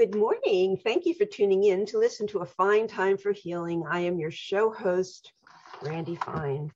[0.00, 0.78] Good morning.
[0.78, 3.84] Thank you for tuning in to listen to A Fine Time for Healing.
[3.86, 5.34] I am your show host,
[5.82, 6.72] Randy Fine.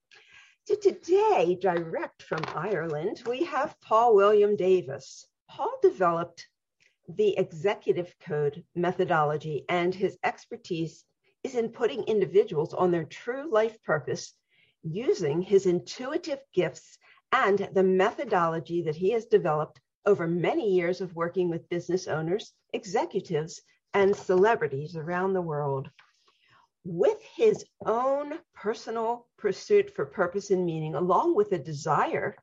[0.65, 5.27] So today, direct from Ireland, we have Paul William Davis.
[5.49, 6.47] Paul developed
[7.09, 11.07] the executive code methodology, and his expertise
[11.43, 14.35] is in putting individuals on their true life purpose
[14.83, 16.99] using his intuitive gifts
[17.33, 22.53] and the methodology that he has developed over many years of working with business owners,
[22.73, 25.91] executives, and celebrities around the world.
[26.85, 32.37] With his own personal pursuit for purpose and meaning, along with a desire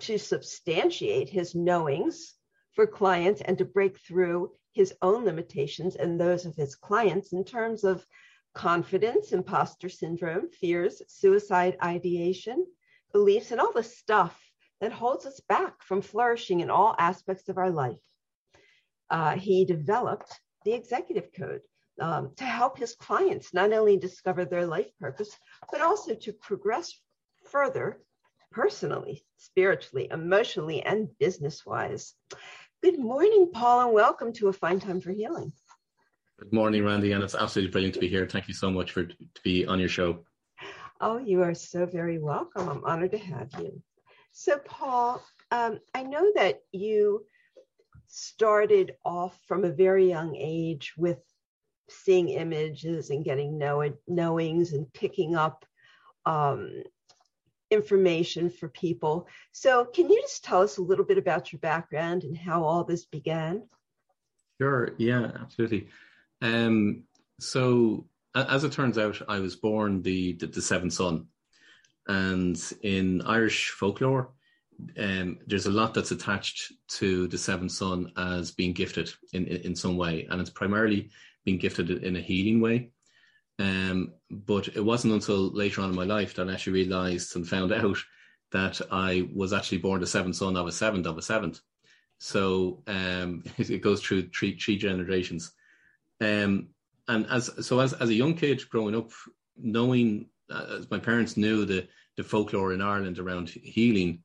[0.00, 2.34] to substantiate his knowings
[2.74, 7.44] for clients and to break through his own limitations and those of his clients in
[7.44, 8.06] terms of
[8.54, 12.64] confidence, imposter syndrome, fears, suicide ideation,
[13.12, 14.40] beliefs, and all the stuff
[14.80, 17.98] that holds us back from flourishing in all aspects of our life.
[19.10, 21.60] Uh, he developed the executive code
[22.00, 25.36] um, to help his clients not only discover their life purpose,
[25.70, 26.98] but also to progress
[27.50, 28.00] further
[28.52, 32.14] personally, spiritually, emotionally, and business wise.
[32.82, 35.52] Good morning, Paul, and welcome to A Fine Time for Healing.
[36.38, 38.26] Good morning, Randy, and it's absolutely brilliant to be here.
[38.26, 39.14] Thank you so much for to
[39.44, 40.24] be on your show.
[41.00, 42.68] Oh, you are so very welcome.
[42.68, 43.82] I'm honored to have you.
[44.32, 47.26] So, Paul, um, I know that you
[48.06, 51.18] started off from a very young age with
[51.88, 55.64] seeing images and getting know- knowings and picking up
[56.26, 56.82] um,
[57.70, 59.26] information for people.
[59.52, 62.84] So, can you just tell us a little bit about your background and how all
[62.84, 63.68] this began?
[64.60, 64.94] Sure.
[64.98, 65.88] Yeah, absolutely.
[66.42, 67.04] Um,
[67.38, 71.26] so, as it turns out, I was born the the, the seventh son,
[72.10, 74.32] and in Irish folklore,
[74.98, 79.56] um, there's a lot that's attached to the seventh son as being gifted in, in,
[79.58, 81.10] in some way, and it's primarily
[81.44, 82.90] being gifted in a healing way.
[83.60, 87.48] Um, but it wasn't until later on in my life that I actually realized and
[87.48, 87.98] found out
[88.50, 91.60] that I was actually born the seventh son of a seventh of a seventh.
[92.18, 95.52] So um, it goes through three, three generations.
[96.20, 96.70] Um,
[97.06, 99.10] and as so as, as a young kid growing up,
[99.56, 101.86] knowing uh, as my parents knew the
[102.20, 104.22] the folklore in Ireland around healing,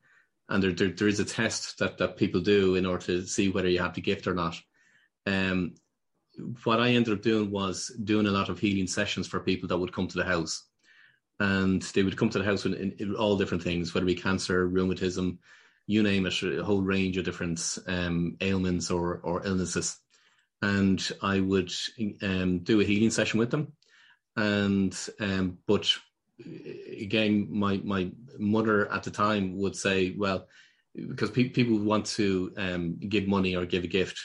[0.49, 3.49] and there, there, there is a test that that people do in order to see
[3.49, 4.55] whether you have the gift or not.
[5.25, 5.75] Um,
[6.65, 9.77] what I ended up doing was doing a lot of healing sessions for people that
[9.77, 10.63] would come to the house,
[11.39, 14.15] and they would come to the house with in, in all different things, whether it
[14.15, 15.39] be cancer, rheumatism,
[15.87, 19.97] you name it, a whole range of different um, ailments or or illnesses,
[20.61, 21.71] and I would
[22.21, 23.71] um, do a healing session with them,
[24.35, 25.95] and um, but
[26.39, 30.47] again, my my mother at the time would say, well,
[30.95, 34.19] because pe- people want to um, give money or give a gift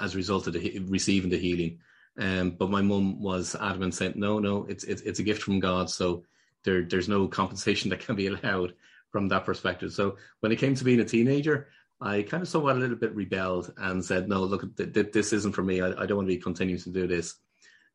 [0.00, 1.78] as a result of the, receiving the healing.
[2.18, 5.60] Um, but my mum was adamant, saying, no, no, it's, it's it's a gift from
[5.60, 6.24] God, so
[6.64, 8.74] there there's no compensation that can be allowed
[9.10, 9.92] from that perspective.
[9.92, 11.68] So when it came to being a teenager,
[12.00, 15.32] I kind of somewhat a little bit rebelled and said, no, look, th- th- this
[15.32, 15.80] isn't for me.
[15.80, 17.36] I, I, don't want to be continuing to do this.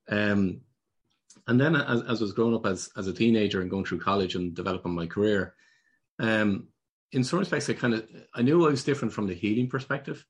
[0.07, 0.61] Um,
[1.47, 3.99] and then as, as I was growing up as, as a teenager and going through
[3.99, 5.53] college and developing my career,
[6.19, 6.67] um,
[7.11, 10.25] in some respects, I kind of, I knew I was different from the healing perspective,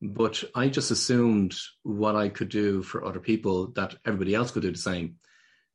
[0.00, 4.62] but I just assumed what I could do for other people that everybody else could
[4.62, 5.16] do the same.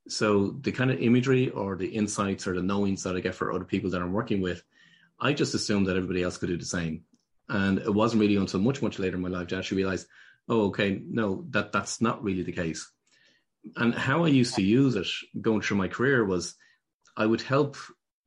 [0.07, 3.51] So the kind of imagery or the insights or the knowings that I get for
[3.51, 4.63] other people that I'm working with,
[5.19, 7.03] I just assumed that everybody else could do the same.
[7.49, 10.07] And it wasn't really until much, much later in my life to actually realize,
[10.49, 12.89] oh, okay, no, that that's not really the case
[13.75, 15.07] and how I used to use it
[15.41, 16.55] going through my career was
[17.15, 17.77] I would help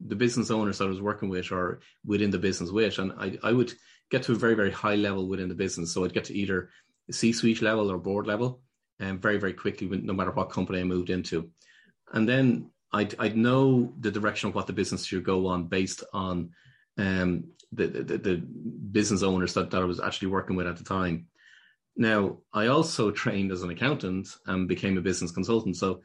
[0.01, 3.39] the business owners that I was working with or within the business with, and I,
[3.43, 3.73] I would
[4.11, 5.93] get to a very, very high level within the business.
[5.93, 6.71] So I'd get to either
[7.11, 8.61] C suite level or board level
[8.99, 11.51] and um, very, very quickly, no matter what company I moved into.
[12.13, 16.03] And then I'd, I'd know the direction of what the business should go on based
[16.13, 16.51] on
[16.99, 20.85] um, the, the, the business owners that, that I was actually working with at the
[20.85, 21.27] time.
[21.97, 25.77] Now, I also trained as an accountant and became a business consultant.
[25.77, 26.01] So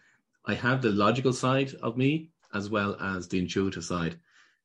[0.46, 4.20] I have the logical side of me as well as the intuitive side.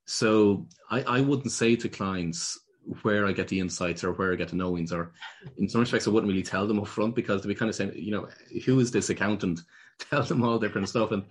[0.06, 2.58] So I, I wouldn't say to clients
[3.02, 5.12] where I get the insights or where I get the knowings, or
[5.58, 7.92] in some respects, I wouldn't really tell them up front because be kind of saying,
[7.94, 8.28] you know,
[8.64, 9.60] who is this accountant?
[9.98, 11.12] Tell them all different stuff.
[11.12, 11.24] And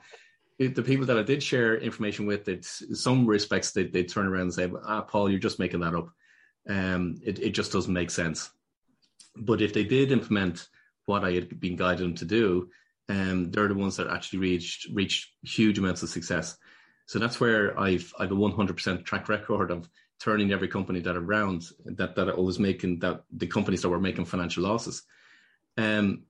[0.60, 4.42] the people that I did share information with, that some respects they they turn around
[4.42, 6.10] and say, "Ah, Paul, you're just making that up.
[6.68, 8.52] Um, it it just doesn't make sense."
[9.40, 10.68] But if they did implement
[11.06, 12.70] what I had been guided them to do,
[13.10, 16.58] um, they're the ones that actually reached reached huge amounts of success.
[17.08, 19.90] So that's where I've I've a 100% track record of
[20.20, 24.00] turning every company that around that that I was making that the companies that were
[24.00, 25.04] making financial losses.
[25.78, 26.24] Um,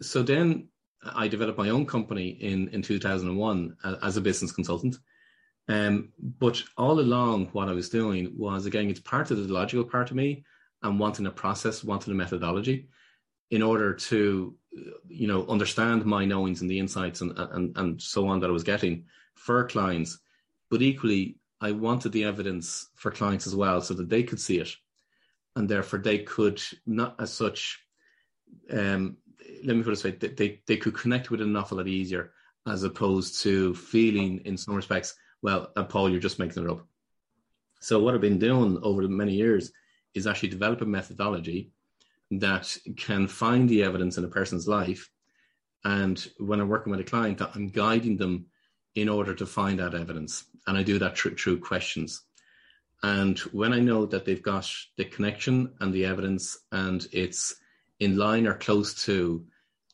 [0.00, 0.68] so then
[1.02, 4.98] I developed my own company in, in 2001 as a business consultant.
[5.68, 9.84] Um, but all along, what I was doing was again, it's part of the logical
[9.84, 10.44] part of me
[10.82, 12.88] and wanting a process, wanting a methodology
[13.50, 14.54] in order to,
[15.08, 18.52] you know, understand my knowings and the insights and, and, and so on that I
[18.52, 19.04] was getting
[19.34, 20.18] for clients.
[20.70, 24.58] But equally, I wanted the evidence for clients as well so that they could see
[24.58, 24.70] it.
[25.56, 27.80] And therefore, they could not as such
[28.70, 29.16] um,
[29.64, 31.78] let me put it this way, they, they, they could connect with it an awful
[31.78, 32.32] lot easier
[32.66, 36.86] as opposed to feeling in some respects, well, Paul, you're just making it up.
[37.80, 39.72] So what I've been doing over many years
[40.14, 41.70] is actually develop a methodology
[42.30, 45.10] that can find the evidence in a person's life.
[45.84, 48.46] And when I'm working with a client, I'm guiding them
[48.94, 50.44] in order to find that evidence.
[50.66, 52.22] And I do that through, through questions.
[53.02, 57.56] And when I know that they've got the connection and the evidence and it's
[57.98, 59.44] in line or close to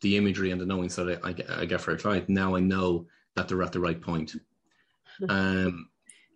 [0.00, 2.60] the imagery and the knowing that I, I, I get for a client, now I
[2.60, 4.34] know that they're at the right point.
[5.28, 5.88] um,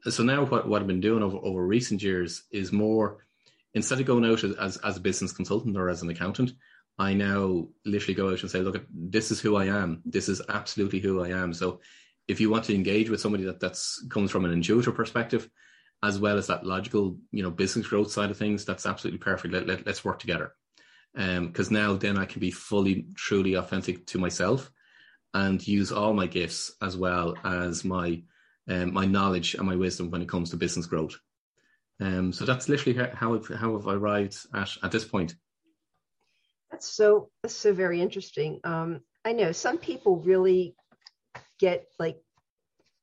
[0.09, 3.19] so now what, what I've been doing over, over recent years is more,
[3.75, 6.53] instead of going out as, as a business consultant or as an accountant,
[6.99, 10.03] I now literally go out and say, look, this is who I am.
[10.05, 11.53] This is absolutely who I am.
[11.55, 11.81] So
[12.29, 15.49] if you want to engage with somebody that that's comes from an intuitive perspective,
[16.03, 19.53] as well as that logical, you know, business growth side of things, that's absolutely perfect.
[19.53, 20.55] Let, let, let's work together
[21.15, 24.71] because um, now then I can be fully, truly authentic to myself
[25.35, 28.23] and use all my gifts as well as my
[28.69, 31.19] um, my knowledge and my wisdom when it comes to business growth.
[32.01, 35.35] Um, so that's literally how I've, how have I arrived at at this point.
[36.71, 38.61] That's so that's so very interesting.
[38.65, 40.75] Um, I know some people really
[41.59, 42.17] get like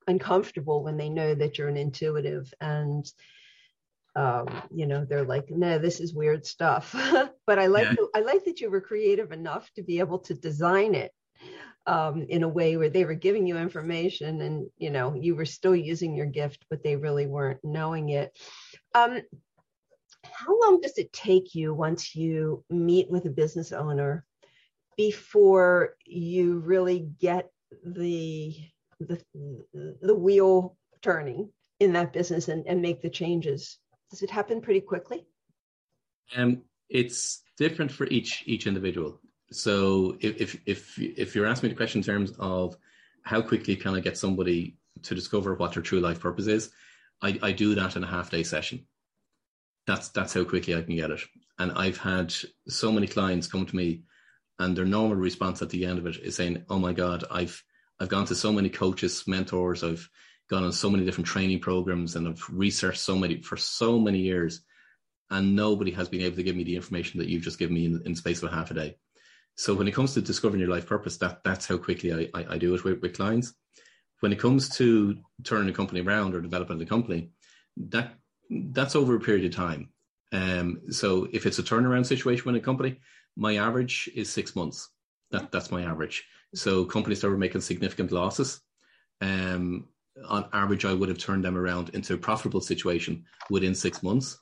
[0.08, 3.06] uncomfortable when they know that you're an intuitive and
[4.16, 6.96] um, you know, they're like, no, this is weird stuff.
[7.46, 8.06] but I like yeah.
[8.16, 11.12] I like that you were creative enough to be able to design it
[11.88, 15.46] um, in a way where they were giving you information and you know you were
[15.46, 18.38] still using your gift, but they really weren't knowing it.
[18.94, 19.22] Um,
[20.24, 24.26] how long does it take you once you meet with a business owner
[24.98, 27.50] before you really get
[27.84, 28.56] the
[29.00, 29.22] the,
[30.02, 31.50] the wheel turning
[31.80, 33.78] in that business and, and make the changes
[34.10, 35.26] does it happen pretty quickly?
[36.36, 39.20] Um, it's different for each each individual.
[39.52, 42.76] So if if if you're asking me the question in terms of
[43.24, 46.72] how quickly can I get somebody to discover what their true life purpose is,
[47.22, 48.86] I, I do that in a half day session.
[49.86, 51.22] That's that's how quickly I can get it.
[51.60, 52.34] And I've had
[52.68, 54.04] so many clients come to me,
[54.60, 57.64] and their normal response at the end of it is saying, "Oh my God, I've
[58.00, 60.10] I've gone to so many coaches, mentors, I've
[60.50, 64.20] gone on so many different training programs and I've researched so many for so many
[64.20, 64.62] years,
[65.30, 67.86] and nobody has been able to give me the information that you've just given me
[67.86, 68.98] in, in space of a half a day.
[69.58, 72.46] So when it comes to discovering your life purpose, that that's how quickly I, I,
[72.52, 73.54] I do it with, with clients.
[74.20, 77.32] When it comes to turning a company around or developing the company,
[77.90, 78.14] that
[78.50, 79.90] that's over a period of time.
[80.32, 83.00] Um, so if it's a turnaround situation in a company,
[83.36, 84.90] my average is six months.
[85.32, 86.24] That that's my average.
[86.54, 88.62] So companies that were making significant losses,
[89.22, 89.88] um,
[90.28, 94.40] on average, I would have turned them around into a profitable situation within six months.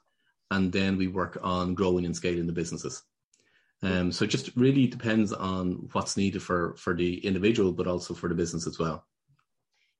[0.51, 3.01] And then we work on growing and scaling the businesses.
[3.83, 8.13] Um, so it just really depends on what's needed for, for the individual, but also
[8.13, 9.05] for the business as well.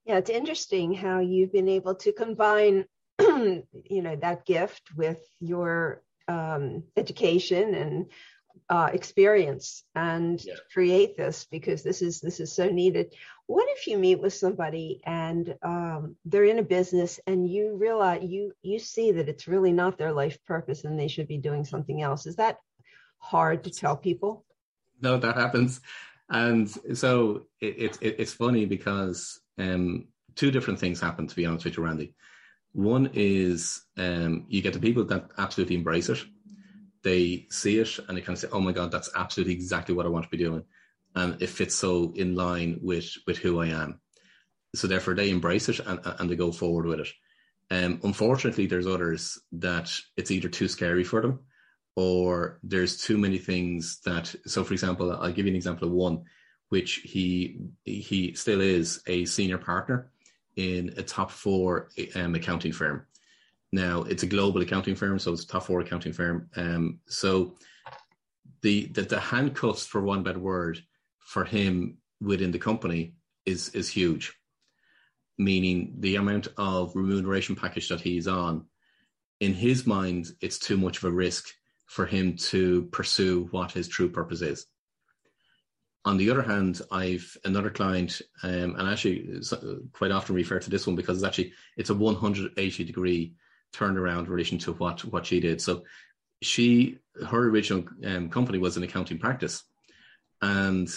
[0.06, 2.86] Yeah, it's interesting how you've been able to combine,
[3.20, 8.06] you know, that gift with your um, education and
[8.70, 10.54] uh, experience and yeah.
[10.74, 13.14] create this because this is this is so needed.
[13.48, 18.24] What if you meet with somebody and um, they're in a business and you realize
[18.24, 21.64] you you see that it's really not their life purpose and they should be doing
[21.64, 22.26] something else?
[22.26, 22.58] Is that
[23.18, 24.46] hard to tell people?
[25.02, 25.82] No, that happens,
[26.30, 31.28] and so it, it it's funny because um, two different things happen.
[31.28, 32.14] To be honest with you, Randy.
[32.72, 36.22] One is um, you get the people that absolutely embrace it
[37.06, 40.08] they see it and they kind of say, "Oh my God, that's absolutely exactly what
[40.08, 40.64] I want to be doing,"
[41.14, 44.02] and it fits so in line with with who I am.
[44.74, 47.08] So therefore, they embrace it and, and they go forward with it.
[47.70, 51.42] Um, unfortunately, there's others that it's either too scary for them,
[51.96, 54.34] or there's too many things that.
[54.46, 56.24] So, for example, I'll give you an example of one,
[56.70, 60.12] which he he still is a senior partner
[60.56, 63.06] in a top four um, accounting firm
[63.76, 66.50] now it's a global accounting firm, so it's a top four accounting firm.
[66.56, 67.56] Um, so
[68.62, 70.80] the, the the handcuffs, for one bad word,
[71.20, 74.34] for him within the company is is huge.
[75.38, 78.66] Meaning the amount of remuneration package that he's on,
[79.42, 81.50] in his mind, it's too much of a risk
[81.86, 84.66] for him to pursue what his true purpose is.
[86.06, 89.42] on the other hand, I've another client, um, and actually
[89.92, 93.34] quite often refer to this one because it's actually it's a 180 degree
[93.74, 95.62] turnaround in relation to what what she did.
[95.62, 95.84] So
[96.44, 99.64] she her original um, company was an accounting practice,
[100.42, 100.88] and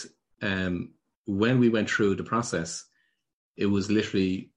[0.42, 0.90] um,
[1.26, 2.85] when we went through the process,
[3.57, 4.50] it was literally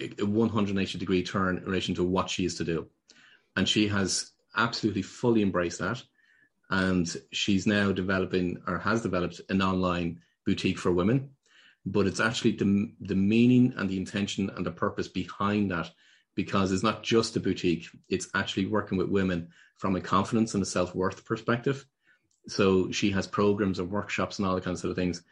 [0.00, 2.88] a 180 degree turn in relation to what she is to do,
[3.54, 6.02] and she has absolutely fully embraced that.
[6.70, 11.30] And she's now developing or has developed an online boutique for women.
[11.84, 15.90] But it's actually the, the meaning and the intention and the purpose behind that
[16.34, 17.88] because it's not just a boutique.
[18.08, 21.84] It's actually working with women from a confidence and a self-worth perspective.
[22.48, 25.22] So she has programs and workshops and all the kinds of things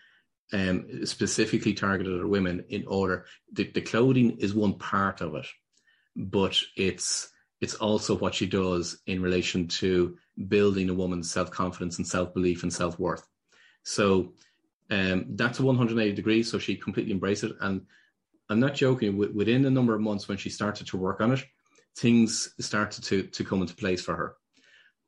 [0.53, 5.47] um, specifically targeted at women in order the, the clothing is one part of it
[6.17, 10.17] but it's it's also what she does in relation to
[10.49, 13.27] building a woman's self confidence and self belief and self worth.
[13.83, 14.33] So
[14.91, 16.51] um, that's a 180 degrees.
[16.51, 17.53] So she completely embraced it.
[17.61, 17.83] And
[18.49, 21.45] I'm not joking, within a number of months when she started to work on it,
[21.97, 24.37] things started to, to come into place for her.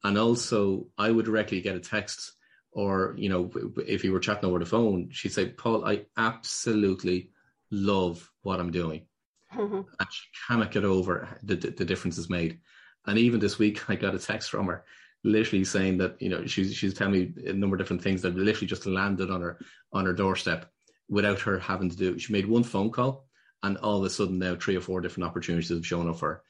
[0.05, 2.33] And also, I would directly get a text,
[2.73, 3.51] or, you know,
[3.87, 7.31] if you were chatting over the phone, she'd say, Paul, I absolutely
[7.71, 9.07] love what I'm doing.
[9.55, 9.77] Mm-hmm.
[9.77, 12.61] And she cannot get over the, the, the differences made.
[13.07, 14.85] And even this week, I got a text from her
[15.25, 18.35] literally saying that you know she's she's telling me a number of different things that
[18.35, 19.59] literally just landed on her
[19.93, 20.71] on her doorstep
[21.09, 22.19] without her having to do.
[22.19, 23.27] She made one phone call,
[23.63, 26.29] and all of a sudden now three or four different opportunities have shown up for
[26.29, 26.43] her,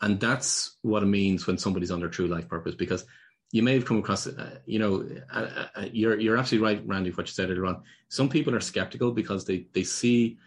[0.00, 2.74] and that's what it means when somebody's on their true life purpose.
[2.74, 3.04] Because
[3.52, 7.10] you may have come across, uh, you know, uh, uh, you're you're absolutely right, Randy,
[7.10, 7.82] what you said earlier on.
[8.08, 10.38] Some people are skeptical because they they see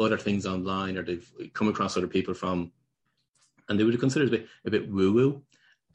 [0.00, 2.72] other things online or they've come across other people from,
[3.68, 5.42] and they would consider it a bit, a bit woo woo.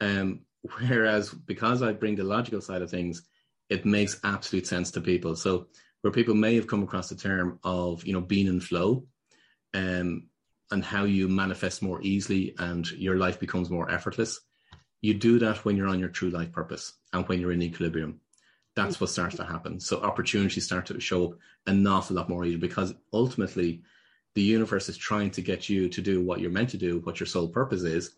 [0.00, 0.40] Um,
[0.78, 3.22] Whereas because I bring the logical side of things,
[3.68, 5.36] it makes absolute sense to people.
[5.36, 5.68] So
[6.00, 9.04] where people may have come across the term of, you know, being in flow,
[9.74, 10.28] um,
[10.70, 14.40] and how you manifest more easily and your life becomes more effortless.
[15.00, 18.20] You do that when you're on your true life purpose and when you're in equilibrium.
[18.74, 19.78] That's what starts to happen.
[19.80, 23.82] So opportunities start to show up an awful lot more easily because ultimately
[24.36, 27.18] the universe is trying to get you to do what you're meant to do, what
[27.18, 28.10] your sole purpose is,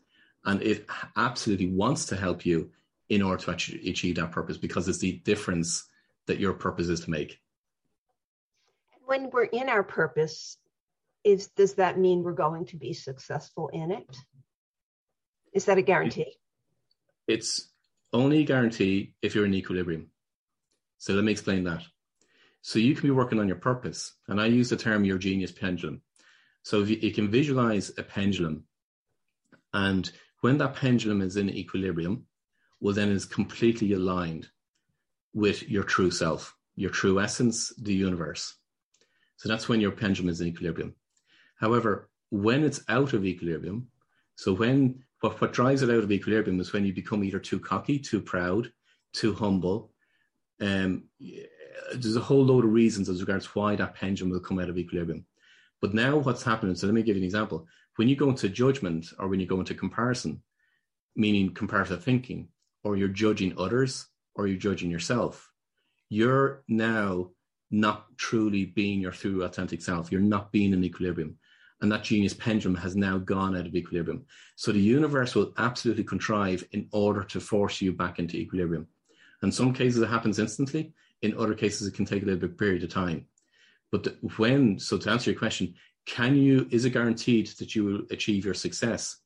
[0.44, 0.84] and it
[1.16, 2.70] absolutely wants to help you
[3.08, 3.52] in order to
[3.88, 5.88] achieve that purpose because it's the difference
[6.26, 7.38] that your purpose is to make.
[9.04, 10.58] When we're in our purpose
[11.22, 14.16] is does that mean we're going to be successful in it?
[15.52, 16.34] Is that a guarantee?
[17.28, 17.68] It's
[18.12, 20.10] only a guarantee if you're in equilibrium.
[20.98, 21.84] So let me explain that.
[22.62, 25.52] So you can be working on your purpose and i use the term your genius
[25.52, 26.02] pendulum
[26.68, 28.64] so if you, you can visualize a pendulum
[29.72, 30.10] and
[30.40, 32.26] when that pendulum is in equilibrium,
[32.80, 34.48] well, then it's completely aligned
[35.34, 38.54] with your true self, your true essence, the universe.
[39.37, 40.94] So that's when your pendulum is in equilibrium.
[41.56, 43.88] However, when it's out of equilibrium,
[44.37, 47.58] so when what, what drives it out of equilibrium is when you become either too
[47.58, 48.70] cocky, too proud,
[49.12, 49.90] too humble.
[50.60, 51.04] Um,
[51.94, 54.78] there's a whole load of reasons as regards why that pendulum will come out of
[54.78, 55.25] equilibrium.
[55.80, 57.66] But now what's happening, so let me give you an example
[57.97, 60.40] when you go into judgment or when you go into comparison,
[61.16, 62.49] meaning comparative thinking,
[62.85, 64.06] or you're judging others
[64.37, 65.50] or you're judging yourself,
[66.08, 67.30] you're now
[67.73, 70.12] not truly being your true authentic self.
[70.12, 71.37] You're not being in equilibrium.
[71.80, 74.25] And that genius pendulum has now gone out of equilibrium.
[74.54, 78.87] So the universe will absolutely contrive in order to force you back into equilibrium.
[79.42, 80.92] In some cases, it happens instantly.
[81.23, 83.26] In other cases, it can take a little bit period of time.
[83.90, 85.75] But the, when, so to answer your question,
[86.07, 89.16] can you is it guaranteed that you will achieve your success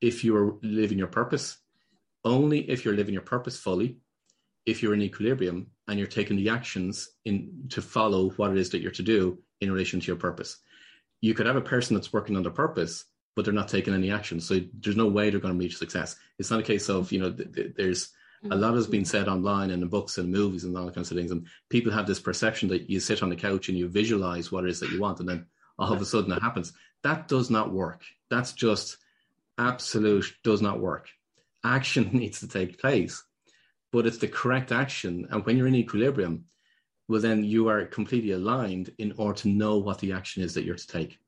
[0.00, 1.58] if you are living your purpose?
[2.24, 3.98] Only if you're living your purpose fully
[4.64, 8.70] if you're in equilibrium and you're taking the actions in to follow what it is
[8.70, 10.58] that you're to do in relation to your purpose.
[11.20, 14.10] You could have a person that's working on their purpose but they're not taking any
[14.10, 14.40] action.
[14.40, 16.16] So there's no way they're going to reach success.
[16.38, 18.10] It's not a case of you know th- th- there's
[18.50, 19.06] a lot has been mm-hmm.
[19.06, 22.06] said online and in books and movies and all kinds of things and people have
[22.06, 24.90] this perception that you sit on the couch and you visualize what it is that
[24.90, 25.46] you want and then
[25.78, 26.72] all of a sudden it happens.
[27.02, 28.02] That does not work.
[28.30, 28.98] That's just
[29.58, 31.08] absolute does not work.
[31.64, 33.22] Action needs to take place,
[33.92, 35.28] but it's the correct action.
[35.30, 36.44] And when you're in equilibrium,
[37.08, 40.64] well, then you are completely aligned in order to know what the action is that
[40.64, 41.18] you're to take.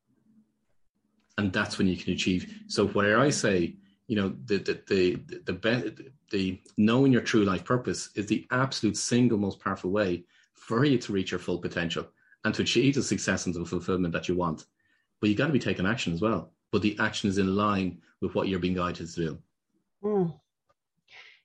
[1.37, 2.63] And that's when you can achieve.
[2.69, 7.45] So where I say, you know, the the the the, the, the knowing your true
[7.45, 11.59] life purpose is the absolute single most powerful way for you to reach your full
[11.59, 12.07] potential
[12.45, 14.67] and to achieve the success and the fulfillment that you want.
[15.21, 16.53] But you got to be taking action as well.
[16.71, 19.39] But the action is in line with what you're being guided to do.
[20.03, 20.35] Mm.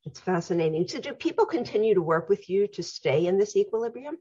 [0.05, 0.87] It's fascinating.
[0.87, 4.17] So, do people continue to work with you to stay in this equilibrium?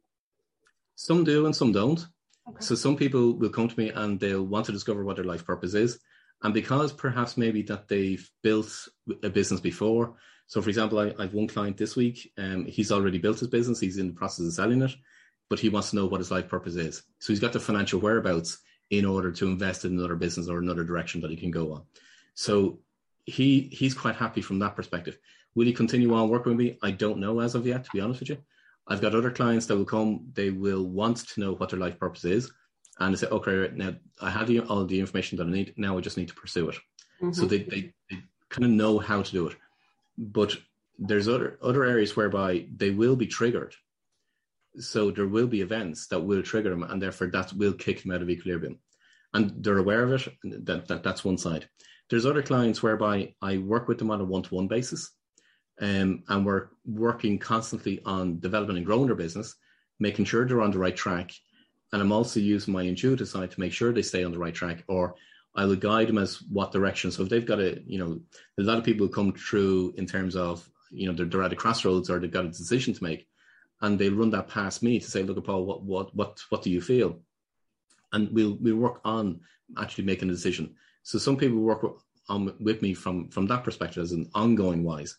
[0.96, 2.06] Some do and some don't.
[2.48, 2.60] Okay.
[2.60, 5.44] So some people will come to me and they'll want to discover what their life
[5.44, 6.00] purpose is.
[6.42, 8.88] And because perhaps maybe that they've built
[9.22, 10.14] a business before.
[10.46, 12.32] So for example, I, I have one client this week.
[12.38, 13.80] Um, he's already built his business.
[13.80, 14.94] He's in the process of selling it,
[15.50, 17.02] but he wants to know what his life purpose is.
[17.18, 18.58] So he's got the financial whereabouts
[18.90, 21.82] in order to invest in another business or another direction that he can go on.
[22.34, 22.80] So
[23.26, 25.18] he he's quite happy from that perspective.
[25.54, 26.78] Will he continue on working with me?
[26.82, 28.38] I don't know as of yet, to be honest with you.
[28.86, 31.98] I've got other clients that will come, they will want to know what their life
[31.98, 32.50] purpose is.
[32.98, 35.74] And they say, okay, right, now I have the, all the information that I need.
[35.76, 36.76] Now I just need to pursue it.
[37.22, 37.32] Mm-hmm.
[37.32, 39.56] So they, they, they kind of know how to do it.
[40.16, 40.56] But
[40.98, 43.74] there's other, other areas whereby they will be triggered.
[44.80, 48.12] So there will be events that will trigger them, and therefore that will kick them
[48.12, 48.78] out of equilibrium.
[49.34, 50.32] And they're aware of it.
[50.66, 51.68] That, that that's one side.
[52.10, 55.10] There's other clients whereby I work with them on a one-to-one basis
[55.80, 59.54] um, and we're working constantly on developing and growing their business,
[60.00, 61.32] making sure they're on the right track.
[61.92, 64.54] And I'm also using my intuitive side to make sure they stay on the right
[64.54, 65.14] track, or
[65.54, 67.10] I will guide them as what direction.
[67.10, 68.20] So if they've got a, you know,
[68.58, 71.56] a lot of people come through in terms of, you know, they're, they're at a
[71.56, 73.26] crossroads or they've got a decision to make,
[73.80, 76.70] and they run that past me to say, look, Paul, what, what, what, what do
[76.70, 77.20] you feel?
[78.12, 79.40] And we'll we'll work on
[79.76, 80.74] actually making a decision.
[81.02, 81.94] So some people work on
[82.30, 85.16] um, with me from from that perspective as an ongoing wise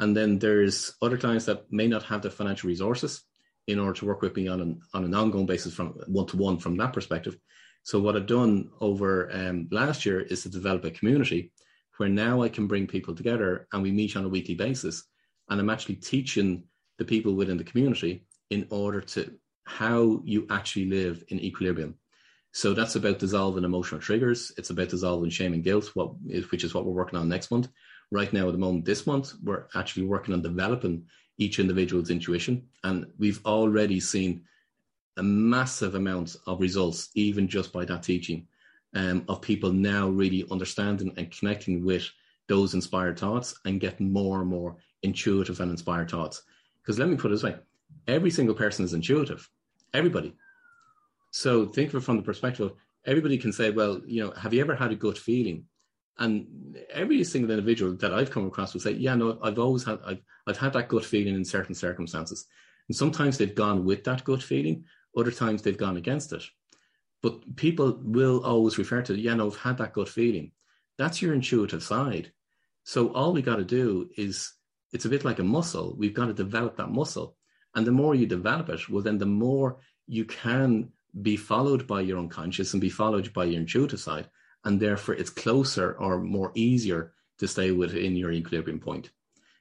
[0.00, 3.22] and then there's other clients that may not have the financial resources
[3.70, 6.36] in order to work with me on an, on an ongoing basis from one to
[6.36, 7.36] one from that perspective.
[7.82, 11.52] So what I've done over um, last year is to develop a community
[11.96, 15.04] where now I can bring people together and we meet on a weekly basis.
[15.48, 16.64] And I'm actually teaching
[16.98, 19.32] the people within the community in order to
[19.64, 21.94] how you actually live in equilibrium.
[22.52, 24.52] So that's about dissolving emotional triggers.
[24.58, 26.12] It's about dissolving shame and guilt, what,
[26.50, 27.68] which is what we're working on next month
[28.10, 31.04] right now at the moment this month we're actually working on developing
[31.40, 34.42] each individual's intuition and we've already seen
[35.16, 38.46] a massive amount of results even just by that teaching
[38.94, 42.08] um, of people now really understanding and connecting with
[42.48, 46.42] those inspired thoughts and getting more and more intuitive and inspired thoughts.
[46.82, 47.56] Because let me put it this way
[48.06, 49.48] every single person is intuitive.
[49.94, 50.34] Everybody.
[51.32, 54.52] So think of it from the perspective of everybody can say well you know have
[54.52, 55.64] you ever had a good feeling
[56.20, 59.98] and every single individual that I've come across will say, "Yeah, no, I've always had,
[60.04, 62.46] I've, I've had that gut feeling in certain circumstances."
[62.88, 64.84] And sometimes they've gone with that gut feeling,
[65.16, 66.44] other times they've gone against it.
[67.22, 70.52] But people will always refer to, "Yeah, no, I've had that gut feeling."
[70.98, 72.32] That's your intuitive side.
[72.84, 74.52] So all we got to do is,
[74.92, 75.96] it's a bit like a muscle.
[75.98, 77.36] We've got to develop that muscle,
[77.74, 82.02] and the more you develop it, well, then the more you can be followed by
[82.02, 84.28] your unconscious and be followed by your intuitive side
[84.64, 89.10] and therefore it's closer or more easier to stay within your equilibrium point.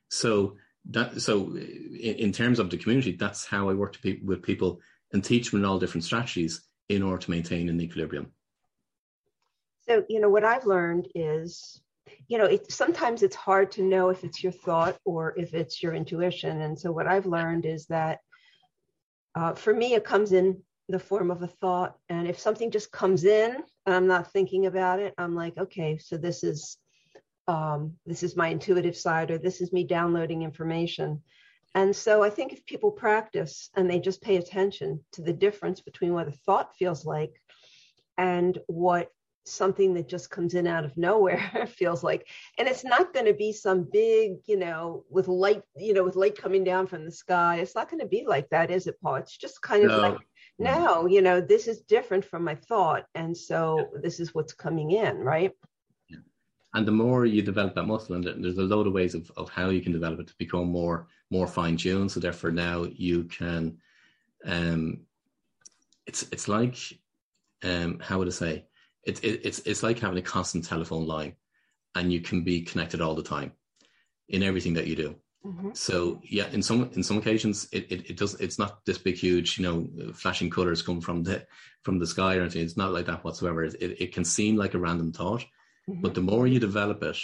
[0.10, 0.58] So
[0.92, 4.82] that so in, in terms of the community, that's how I work pe- with people
[5.14, 8.32] and teach them all different strategies in order to maintain an equilibrium.
[9.88, 11.82] So you know what I've learned is
[12.28, 15.82] you know it, sometimes it's hard to know if it's your thought or if it's
[15.82, 18.20] your intuition and so what i've learned is that
[19.36, 21.96] uh, for me it comes in the form of a thought.
[22.10, 25.98] And if something just comes in and I'm not thinking about it, I'm like, okay,
[25.98, 26.78] so this is
[27.48, 31.24] um, this is my intuitive side, or this is me downloading information.
[31.74, 35.82] And so I think if people practice and they just pay attention to the difference
[35.82, 37.42] between what a thought feels like
[38.18, 39.12] and what
[39.46, 43.34] something that just comes in out of nowhere feels like and it's not going to
[43.34, 47.12] be some big you know with light you know with light coming down from the
[47.12, 49.90] sky it's not going to be like that is it paul it's just kind of
[49.90, 49.98] no.
[49.98, 50.18] like
[50.60, 54.92] now you know this is different from my thought and so this is what's coming
[54.92, 55.54] in right?
[56.74, 59.50] And the more you develop that muscle and there's a load of ways of, of
[59.50, 62.12] how you can develop it to become more more fine-tuned.
[62.12, 63.78] So therefore now you can
[64.46, 65.02] um
[66.06, 66.78] it's it's like
[67.64, 68.66] um how would i say?
[69.04, 71.36] It, it, it's it's like having a constant telephone line
[71.96, 73.54] and you can be connected all the time
[74.28, 75.70] in everything that you do Mm-hmm.
[75.74, 79.16] So yeah, in some in some occasions it, it, it does it's not this big
[79.16, 81.46] huge you know flashing colors come from the
[81.84, 82.64] from the sky or anything.
[82.64, 83.64] It's not like that whatsoever.
[83.64, 85.46] It it can seem like a random thought,
[85.90, 86.02] mm-hmm.
[86.02, 87.18] but the more you develop it,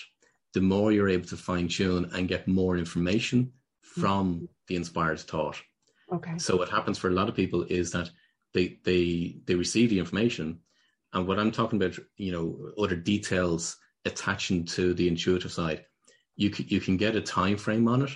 [0.53, 3.51] the more you're able to fine tune and get more information
[3.81, 4.45] from mm-hmm.
[4.67, 5.61] the inspired thought.
[6.11, 6.37] Okay.
[6.37, 8.09] So what happens for a lot of people is that
[8.53, 10.59] they they they receive the information,
[11.11, 13.75] and what I'm talking about, you know, other details
[14.05, 15.83] attaching to the intuitive side
[16.35, 18.11] you can, you can get a time frame on it.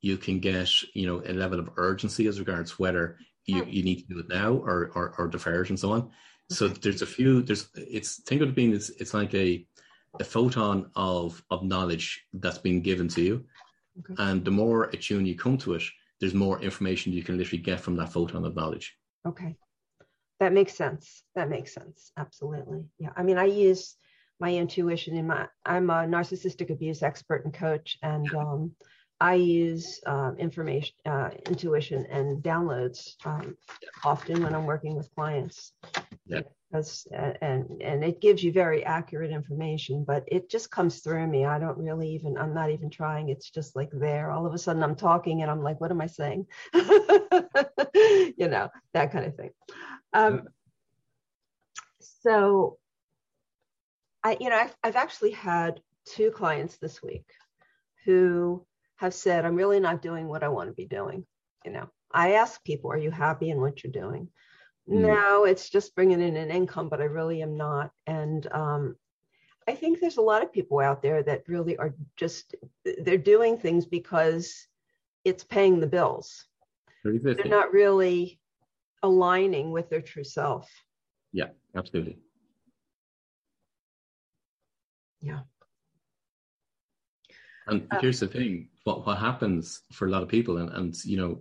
[0.00, 4.00] You can get you know a level of urgency as regards whether you, you need
[4.00, 6.10] to do it now or, or, or defer it and so on.
[6.50, 7.42] So there's a few.
[7.42, 9.66] There's it's think of it being it's, it's like a
[10.20, 13.44] a photon of of knowledge that's been given to you,
[13.98, 14.22] okay.
[14.22, 15.82] and the more attuned you come to it,
[16.20, 18.96] there's more information you can literally get from that photon of knowledge.
[19.26, 19.56] Okay.
[20.40, 21.22] That makes sense.
[21.34, 22.12] That makes sense.
[22.16, 22.84] Absolutely.
[22.98, 23.10] Yeah.
[23.16, 23.96] I mean, I use
[24.40, 28.72] my intuition in my, I'm a narcissistic abuse expert and coach, and um,
[29.20, 33.56] I use uh, information, uh, intuition and downloads um,
[34.04, 35.72] often when I'm working with clients.
[36.26, 36.40] Yeah.
[36.70, 41.44] Because, and and it gives you very accurate information, but it just comes through me.
[41.44, 42.36] I don't really even.
[42.36, 43.28] I'm not even trying.
[43.28, 44.32] It's just like there.
[44.32, 48.70] All of a sudden, I'm talking, and I'm like, "What am I saying?" you know,
[48.92, 49.50] that kind of thing.
[50.12, 50.48] Um,
[52.00, 52.78] so,
[54.24, 57.26] I, you know, I've, I've actually had two clients this week
[58.04, 58.64] who
[58.96, 61.26] have said, I'm really not doing what I want to be doing.
[61.64, 64.28] You know, I ask people, are you happy in what you're doing?
[64.88, 65.00] Mm.
[65.00, 67.90] No, it's just bringing in an income, but I really am not.
[68.06, 68.96] And um,
[69.68, 72.54] I think there's a lot of people out there that really are just,
[72.98, 74.66] they're doing things because
[75.24, 76.46] it's paying the bills.
[77.04, 78.40] They're not really
[79.02, 80.70] aligning with their true self.
[81.32, 82.18] Yeah, absolutely.
[85.24, 85.40] Yeah.
[87.66, 90.94] And uh, here's the thing: what what happens for a lot of people, and and
[91.04, 91.40] you know,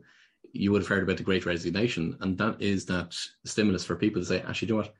[0.54, 3.13] you would have heard about the Great Resignation, and that is that
[3.46, 4.93] stimulus for people to say, actually, you know what,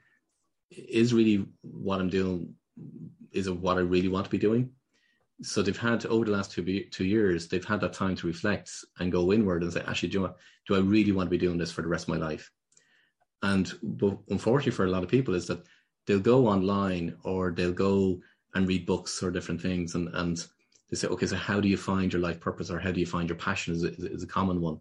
[0.70, 2.54] is really what I'm doing,
[3.32, 4.70] is it what I really want to be doing?
[5.42, 8.70] So they've had over the last two two years, they've had that time to reflect
[9.00, 10.36] and go inward and say, actually, do you know
[10.68, 12.52] do I really want to be doing this for the rest of my life?
[13.42, 15.64] And but unfortunately, for a lot of people, is that
[16.06, 18.22] they'll go online or they'll go
[18.56, 20.46] and read books or different things, and and
[20.94, 23.06] they say, okay, so how do you find your life purpose or how do you
[23.08, 24.80] find your passion is a, is a common one.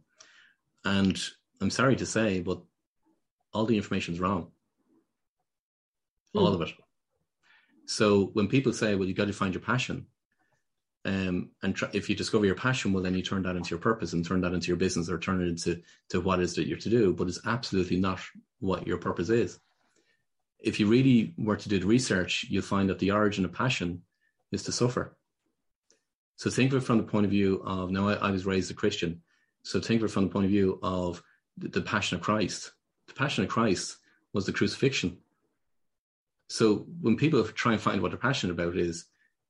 [0.85, 1.19] And
[1.61, 2.61] I'm sorry to say, but
[3.55, 4.49] all the information is wrong.
[6.35, 6.55] All mm.
[6.55, 6.75] of it.
[7.87, 10.07] So when people say, well, you got to find your passion,
[11.07, 13.79] um, and try, if you discover your passion, well, then you turn that into your
[13.79, 15.81] purpose and turn that into your business or turn it into
[16.11, 17.15] to what is that you're to do.
[17.15, 18.21] But it's absolutely not
[18.61, 19.59] what your purpose is.
[20.63, 24.03] If you really were to do the research, you'll find that the origin of passion
[24.53, 25.17] is to suffer.
[26.37, 28.71] So think of it from the point of view of now I, I was raised
[28.71, 29.23] a Christian.
[29.65, 31.23] So think of it from the point of view of
[31.59, 32.73] the, the passion of Christ.
[33.09, 33.99] The passion of Christ
[34.33, 35.19] was the crucifixion.
[36.49, 39.07] So when people try and find what they're passionate about is,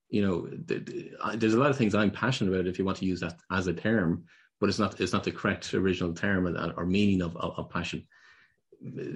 [0.09, 3.20] you know, there's a lot of things I'm passionate about if you want to use
[3.20, 4.25] that as a term,
[4.61, 7.70] but it's not it's not the correct original term or, or meaning of, of, of,
[7.70, 8.07] passion.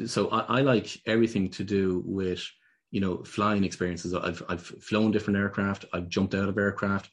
[0.07, 2.45] So I, I, like everything to do with
[2.91, 4.15] you know flying experiences.
[4.15, 5.87] I've I've flown different aircraft.
[5.93, 7.11] I've jumped out of aircraft.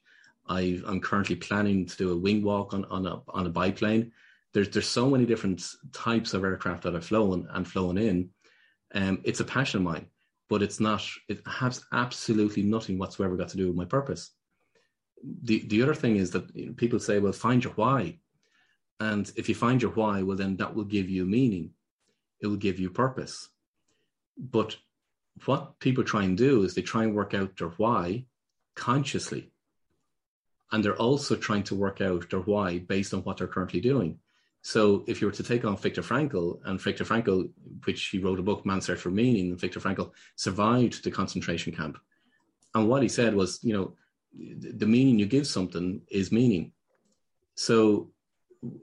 [0.47, 4.11] I, am currently planning to do a wing walk on, on a on a biplane.
[4.53, 8.29] There's there's so many different types of aircraft that I've flown and flown in.
[8.93, 10.07] Um, it's a passion of mine,
[10.49, 11.03] but it's not.
[11.27, 14.31] It has absolutely nothing whatsoever got to do with my purpose.
[15.43, 18.19] The the other thing is that you know, people say, well, find your why,
[18.99, 21.71] and if you find your why, well, then that will give you meaning.
[22.43, 23.49] It will give you purpose.
[24.38, 24.75] But
[25.45, 28.25] what people try and do is they try and work out their why
[28.75, 29.51] consciously
[30.73, 34.17] and they're also trying to work out their why based on what they're currently doing.
[34.63, 37.51] So if you were to take on Viktor Frankl, and Viktor Frankl,
[37.84, 41.75] which he wrote a book, Man's Search for Meaning, and Viktor Frankl survived the concentration
[41.75, 41.99] camp.
[42.73, 43.93] And what he said was, you know,
[44.34, 46.71] the meaning you give something is meaning.
[47.53, 48.10] So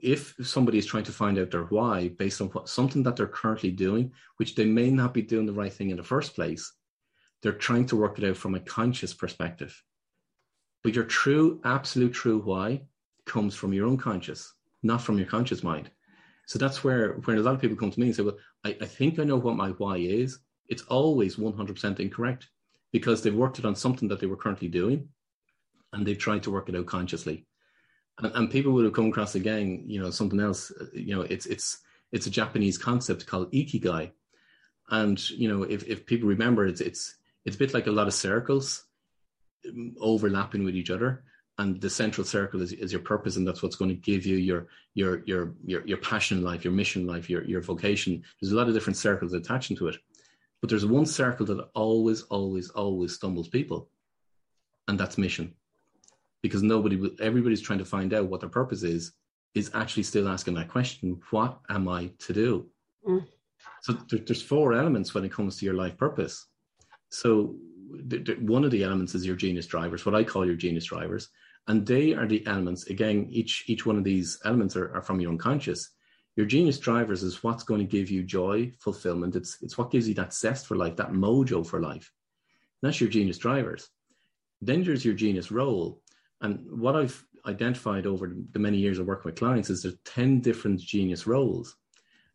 [0.01, 3.27] if somebody is trying to find out their why based on what something that they're
[3.27, 6.73] currently doing, which they may not be doing the right thing in the first place,
[7.41, 9.81] they're trying to work it out from a conscious perspective.
[10.83, 12.81] But your true, absolute true why
[13.25, 15.89] comes from your unconscious, not from your conscious mind.
[16.47, 18.75] So that's where when a lot of people come to me and say, Well, I,
[18.81, 22.49] I think I know what my why is, it's always 100% incorrect
[22.91, 25.07] because they've worked it on something that they were currently doing
[25.93, 27.45] and they've tried to work it out consciously.
[28.19, 31.21] And, and people would have come across again, you know, something else, uh, you know,
[31.21, 31.79] it's, it's,
[32.11, 34.11] it's a Japanese concept called ikigai.
[34.89, 38.07] And, you know, if, if people remember, it's, it's, it's a bit like a lot
[38.07, 38.83] of circles
[39.67, 41.23] um, overlapping with each other.
[41.57, 44.37] And the central circle is, is your purpose and that's what's going to give you
[44.37, 48.23] your your your your, your passion life your mission life your, your vocation.
[48.39, 49.97] There's a lot of different circles attaching to it.
[50.59, 53.89] But there's one circle that always always always stumbles people
[54.87, 55.53] and that's mission
[56.41, 59.13] because nobody everybody's trying to find out what their purpose is
[59.53, 62.67] is actually still asking that question what am i to do
[63.07, 63.25] mm.
[63.81, 66.47] so there, there's four elements when it comes to your life purpose
[67.09, 67.55] so
[68.07, 70.85] the, the, one of the elements is your genius drivers, what I call your genius
[70.85, 71.29] drivers,
[71.67, 72.87] and they are the elements.
[72.87, 75.89] Again, each each one of these elements are, are from your unconscious.
[76.35, 79.35] Your genius drivers is what's going to give you joy, fulfillment.
[79.35, 82.11] It's it's what gives you that zest for life, that mojo for life.
[82.81, 83.89] And that's your genius drivers.
[84.61, 86.01] Then there's your genius role,
[86.41, 90.41] and what I've identified over the many years of working with clients is there's ten
[90.41, 91.75] different genius roles,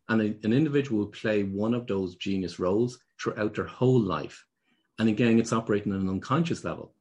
[0.09, 4.45] And a, an individual will play one of those genius roles throughout their whole life.
[4.99, 6.93] And again, it's operating on an unconscious level.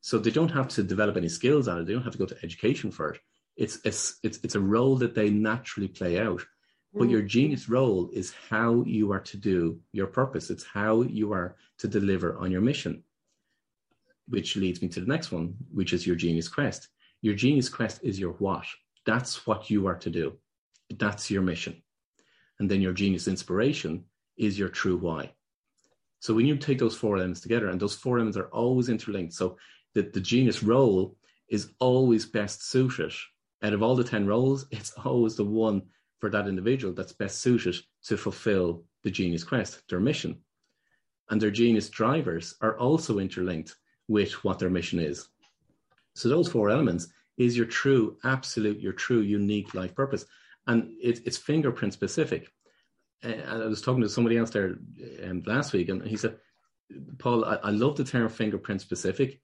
[0.00, 1.86] So they don't have to develop any skills on it.
[1.86, 3.20] They don't have to go to education for it.
[3.56, 6.42] It's, it's, it's, it's a role that they naturally play out.
[6.96, 7.26] But your mm.
[7.26, 10.50] genius role is how you are to do your purpose.
[10.50, 13.02] It's how you are to deliver on your mission,
[14.28, 16.88] which leads me to the next one, which is your genius quest.
[17.20, 18.66] Your genius quest is your what.
[19.06, 20.34] That's what you are to do.
[20.98, 21.82] That's your mission.
[22.58, 24.04] And then your genius inspiration
[24.36, 25.32] is your true why.
[26.20, 29.34] So when you take those four elements together, and those four elements are always interlinked,
[29.34, 29.58] so
[29.94, 31.16] that the genius role
[31.48, 33.12] is always best suited.
[33.62, 35.82] Out of all the 10 roles, it's always the one
[36.20, 40.38] for that individual that's best suited to fulfill the genius quest, their mission.
[41.30, 43.76] And their genius drivers are also interlinked
[44.08, 45.28] with what their mission is.
[46.14, 50.24] So those four elements is your true, absolute, your true, unique life purpose.
[50.66, 52.50] And it, it's fingerprint specific.
[53.24, 54.76] Uh, I was talking to somebody else there
[55.24, 56.36] um, last week, and he said,
[57.18, 59.40] Paul, I, I love the term fingerprint specific,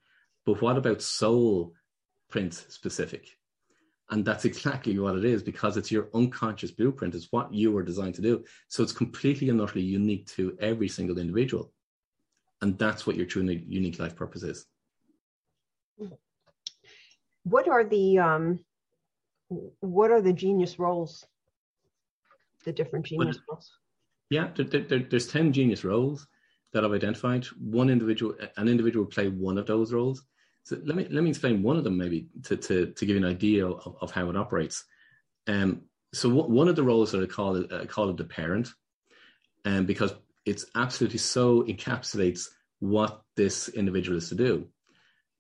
[0.47, 1.75] but what about soul
[2.29, 3.37] print specific?
[4.11, 7.15] And that's exactly what it is because it's your unconscious blueprint.
[7.15, 8.45] It's what you were designed to do.
[8.69, 11.73] So it's completely and utterly unique to every single individual.
[12.63, 14.67] And that's what your true unique life purpose is.
[17.45, 18.61] What are the um,
[19.81, 21.25] what are the genius roles?
[22.65, 23.73] The different genius well, roles.
[24.29, 26.27] Yeah, there, there, there's ten genius roles
[26.73, 27.47] that I've identified.
[27.47, 30.23] One individual, an individual play one of those roles.
[30.65, 33.25] So let me let me explain one of them maybe to to, to give you
[33.25, 34.85] an idea of, of how it operates.
[35.47, 38.25] Um, so w- one of the roles that I call it, I call it the
[38.25, 38.69] parent,
[39.65, 40.13] and um, because
[40.47, 42.49] it's absolutely so encapsulates
[42.79, 44.67] what this individual is to do.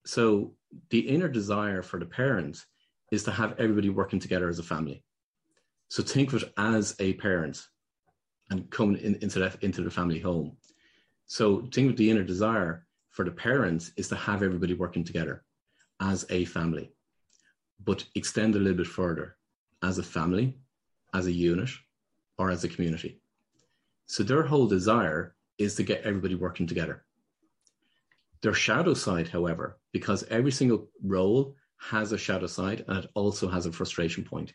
[0.06, 0.54] So
[0.90, 2.64] the inner desire for the parent
[3.10, 5.04] is to have everybody working together as a family.
[5.88, 7.66] So think of it as a parent
[8.50, 10.56] and coming in, into into the family home.
[11.26, 15.44] So think of the inner desire for the parents is to have everybody working together
[16.00, 16.92] as a family,
[17.84, 19.36] but extend a little bit further
[19.82, 20.58] as a family,
[21.14, 21.70] as a unit,
[22.38, 23.19] or as a community.
[24.10, 27.04] So their whole desire is to get everybody working together.
[28.42, 33.46] Their shadow side, however, because every single role has a shadow side and it also
[33.46, 34.52] has a frustration point.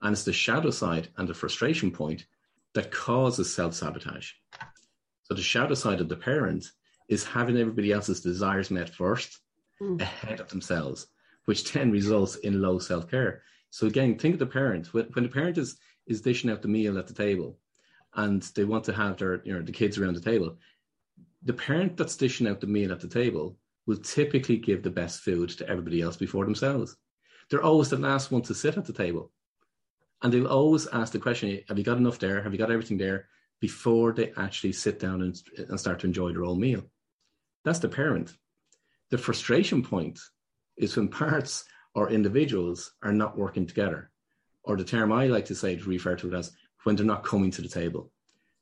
[0.00, 2.24] And it's the shadow side and the frustration point
[2.72, 4.30] that causes self sabotage.
[5.24, 6.64] So the shadow side of the parent
[7.06, 9.38] is having everybody else's desires met first
[9.82, 10.00] mm.
[10.00, 11.08] ahead of themselves,
[11.44, 13.42] which then results in low self care.
[13.68, 14.94] So again, think of the parent.
[14.94, 17.58] When, when the parent is is dishing out the meal at the table,
[18.16, 20.56] and they want to have their you know the kids around the table,
[21.42, 25.20] the parent that's dishing out the meal at the table will typically give the best
[25.20, 26.96] food to everybody else before themselves.
[27.50, 29.30] They're always the last one to sit at the table.
[30.22, 32.42] And they'll always ask the question, have you got enough there?
[32.42, 33.28] Have you got everything there?
[33.60, 36.82] Before they actually sit down and, and start to enjoy their own meal.
[37.64, 38.32] That's the parent.
[39.10, 40.18] The frustration point
[40.76, 44.10] is when parts or individuals are not working together.
[44.62, 46.52] Or the term I like to say to refer to it as
[46.84, 48.10] when they're not coming to the table.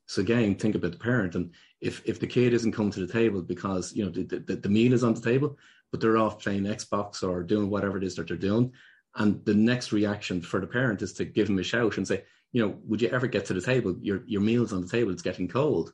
[0.05, 3.11] So again, think about the parent, and if if the kid isn't coming to the
[3.11, 5.57] table because you know the, the, the meal is on the table,
[5.91, 8.73] but they're off playing Xbox or doing whatever it is that they're doing,
[9.15, 12.23] and the next reaction for the parent is to give them a shout and say,
[12.51, 13.95] you know, would you ever get to the table?
[14.01, 15.93] Your your meal's on the table; it's getting cold.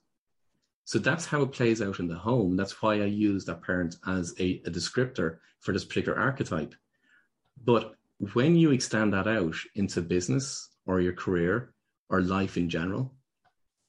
[0.85, 2.55] So that's how it plays out in the home.
[2.55, 6.73] That's why I use that parent as a, a descriptor for this particular archetype.
[7.63, 7.93] But
[8.33, 11.75] when you extend that out into business or your career
[12.09, 13.13] or life in general,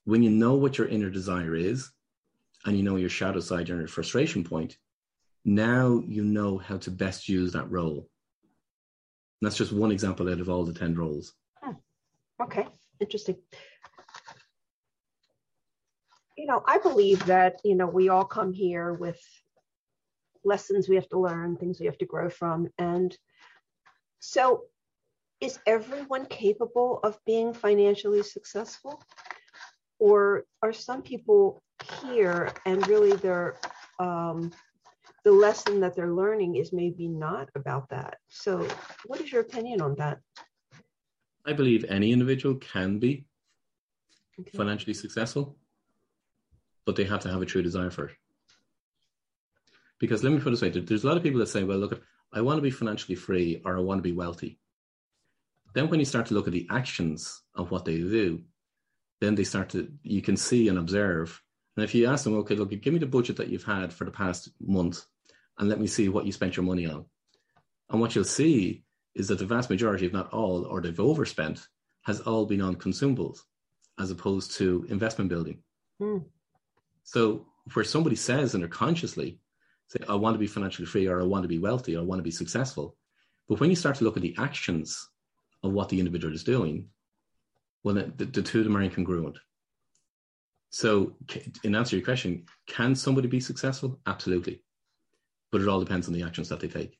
[0.04, 1.90] when you know what your inner desire is
[2.66, 4.76] and you know your shadow side, your frustration point,
[5.44, 8.08] now you know how to best use that role.
[9.40, 11.32] And that's just one example out of all the 10 roles.
[11.62, 11.72] Hmm.
[12.42, 12.66] Okay,
[13.00, 13.36] interesting
[16.40, 19.20] you know, I believe that, you know, we all come here with
[20.42, 22.68] lessons we have to learn, things we have to grow from.
[22.78, 23.14] And
[24.20, 24.62] so,
[25.40, 29.02] is everyone capable of being financially successful?
[29.98, 31.62] Or are some people
[32.02, 33.56] here and really they're,
[33.98, 34.52] um,
[35.24, 38.18] the lesson that they're learning is maybe not about that?
[38.28, 38.66] So,
[39.06, 40.18] what is your opinion on that?
[41.44, 43.26] I believe any individual can be
[44.40, 44.56] okay.
[44.56, 45.56] financially successful
[46.90, 48.16] but they have to have a true desire for it.
[49.98, 51.78] Because let me put it this way: there's a lot of people that say, "Well,
[51.78, 54.58] look, I want to be financially free or I want to be wealthy."
[55.72, 58.42] Then, when you start to look at the actions of what they do,
[59.20, 61.42] then they start to you can see and observe.
[61.76, 64.04] And if you ask them, "Okay, look, give me the budget that you've had for
[64.04, 65.04] the past month,
[65.58, 67.04] and let me see what you spent your money on,"
[67.88, 71.66] and what you'll see is that the vast majority, if not all, or they've overspent,
[72.02, 73.40] has all been on consumables
[73.98, 75.62] as opposed to investment building.
[76.00, 76.24] Mm.
[77.04, 79.40] So where somebody says and they're consciously
[79.88, 82.04] say, I want to be financially free or I want to be wealthy or I
[82.04, 82.96] want to be successful.
[83.48, 85.09] But when you start to look at the actions
[85.62, 86.88] of what the individual is doing,
[87.82, 89.36] well, the, the two of them are incongruent.
[90.70, 91.16] So,
[91.64, 93.98] in answer to your question, can somebody be successful?
[94.06, 94.62] Absolutely.
[95.50, 96.96] But it all depends on the actions that they take.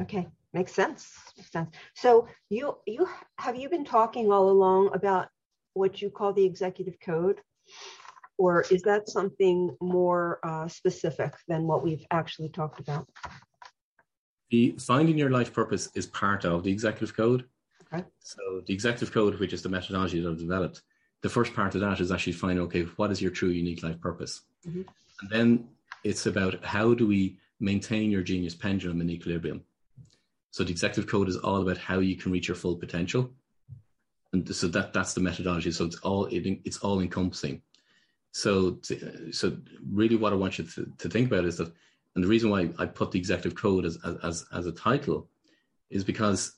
[0.00, 1.14] Okay, makes sense.
[1.36, 1.70] Makes sense.
[1.94, 3.06] So, you you
[3.38, 5.28] have you been talking all along about
[5.74, 7.40] what you call the executive code,
[8.38, 13.06] or is that something more uh, specific than what we've actually talked about?
[14.50, 17.44] The finding your life purpose is part of the executive code.
[17.92, 18.04] Okay.
[18.20, 20.82] So the executive code, which is the methodology that I've developed,
[21.22, 24.00] the first part of that is actually finding, okay, what is your true unique life
[24.00, 24.42] purpose?
[24.66, 24.82] Mm-hmm.
[25.20, 25.68] And then
[26.04, 29.62] it's about how do we maintain your genius pendulum in equilibrium.
[30.50, 33.30] So the executive code is all about how you can reach your full potential.
[34.32, 35.70] And so that that's the methodology.
[35.72, 37.62] So it's all it, it's all encompassing.
[38.32, 39.56] So to, so
[39.90, 41.72] really what I want you to, to think about is that
[42.14, 45.28] and the reason why I put the executive code as as as a title
[45.90, 46.52] is because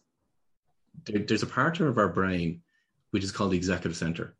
[1.04, 2.62] there, there's a part of our brain
[3.10, 4.36] which is called the executive center.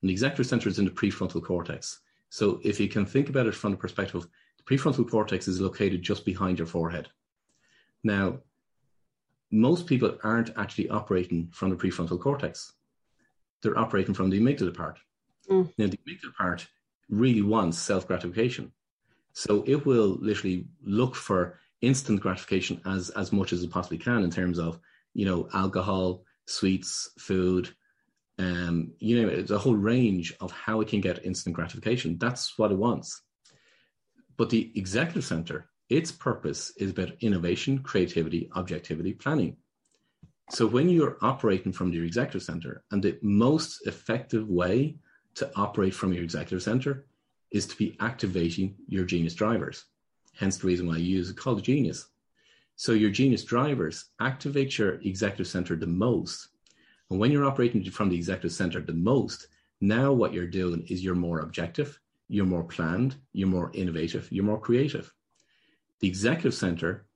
[0.00, 2.00] And the executive center is in the prefrontal cortex.
[2.28, 5.60] So if you can think about it from the perspective of the prefrontal cortex is
[5.60, 7.08] located just behind your forehead.
[8.02, 8.40] Now,
[9.50, 12.72] most people aren't actually operating from the prefrontal cortex.
[13.62, 14.98] They're operating from the amygdala part.
[15.48, 15.72] Mm.
[15.78, 16.66] Now, the amygdala part
[17.08, 18.72] really wants self gratification.
[19.34, 24.22] So it will literally look for instant gratification as, as much as it possibly can
[24.22, 24.78] in terms of,
[25.12, 27.68] you know, alcohol, sweets, food,
[28.38, 32.18] um, you know, it's a whole range of how it can get instant gratification.
[32.18, 33.22] That's what it wants.
[34.36, 39.56] But the executive center, its purpose is about innovation, creativity, objectivity, planning.
[40.50, 44.96] So when you're operating from your executive center, and the most effective way
[45.36, 47.06] to operate from your executive center
[47.54, 49.84] is to be activating your genius drivers.
[50.36, 52.08] Hence the reason why I use it called genius.
[52.74, 56.48] So your genius drivers activate your executive center the most.
[57.08, 59.46] And when you're operating from the executive center the most,
[59.80, 64.44] now what you're doing is you're more objective, you're more planned, you're more innovative, you're
[64.44, 65.14] more creative.
[66.00, 67.06] The executive center,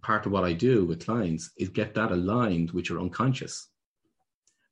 [0.00, 3.68] part of what I do with clients is get that aligned with your unconscious.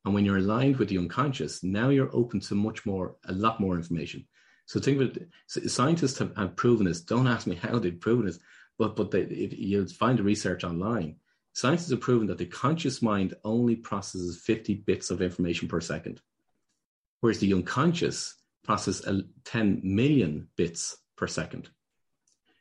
[0.07, 3.61] And when you're aligned with the unconscious, now you're open to much more, a lot
[3.61, 4.27] more information.
[4.73, 7.03] So think of it, scientists have, have proven this.
[7.03, 8.39] Don't ask me how they've proven this,
[8.79, 11.17] but but they, you'll find the research online.
[11.53, 16.23] Scientists have proven that the conscious mind only processes 50 bits of information per second,
[17.21, 21.69] whereas the unconscious processes 10 million bits per second.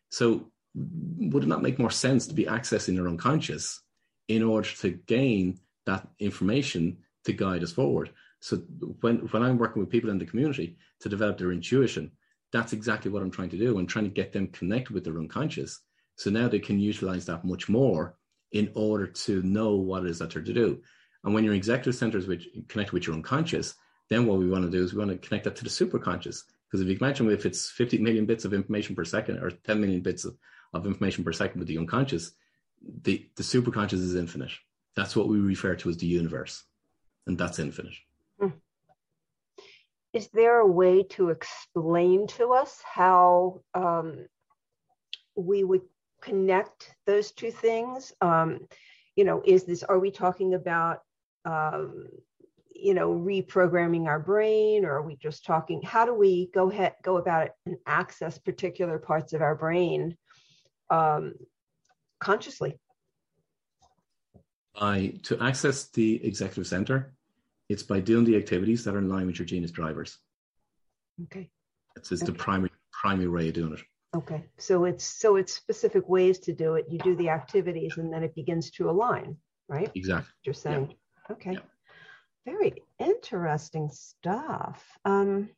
[0.09, 3.79] So would it not make more sense to be accessing your unconscious
[4.27, 8.11] in order to gain that information to guide us forward?
[8.41, 8.57] So
[9.01, 12.11] when when I'm working with people in the community to develop their intuition,
[12.51, 13.77] that's exactly what I'm trying to do.
[13.77, 15.79] I'm trying to get them connected with their unconscious.
[16.15, 18.17] So now they can utilize that much more
[18.51, 20.81] in order to know what it is that they're to do.
[21.23, 23.75] And when your executive centers which connect with your unconscious,
[24.09, 26.43] then what we want to do is we want to connect that to the superconscious.
[26.67, 29.79] Because if you imagine if it's 50 million bits of information per second or 10
[29.79, 30.35] million bits of,
[30.73, 32.31] of information per second with the unconscious,
[33.03, 34.51] the, the superconscious is infinite.
[34.95, 36.63] That's what we refer to as the universe.
[37.27, 37.93] And that's infinite.
[40.13, 44.25] Is there a way to explain to us how um,
[45.35, 45.83] we would
[46.21, 48.13] connect those two things?
[48.19, 48.67] Um,
[49.15, 50.99] you know, is this, are we talking about,
[51.45, 52.07] um,
[52.75, 56.95] you know, reprogramming our brain or are we just talking, how do we go ahead,
[57.03, 60.17] go about it and access particular parts of our brain
[60.89, 61.35] um,
[62.19, 62.77] consciously?
[64.75, 67.13] I, to access the executive center,
[67.71, 70.17] it's by doing the activities that are in line with your genius drivers.
[71.23, 71.49] Okay.
[71.95, 72.31] It's, it's okay.
[72.31, 73.81] the primary primary way of doing it.
[74.15, 74.43] Okay.
[74.57, 76.85] So it's so it's specific ways to do it.
[76.89, 79.37] You do the activities and then it begins to align,
[79.67, 79.89] right?
[79.95, 80.31] Exactly.
[80.43, 80.89] You're saying.
[80.89, 81.33] Yeah.
[81.33, 81.53] Okay.
[81.53, 81.59] Yeah.
[82.45, 84.83] Very interesting stuff.
[85.05, 85.49] Um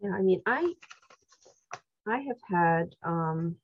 [0.00, 0.72] yeah, I mean I
[2.06, 3.56] I have had um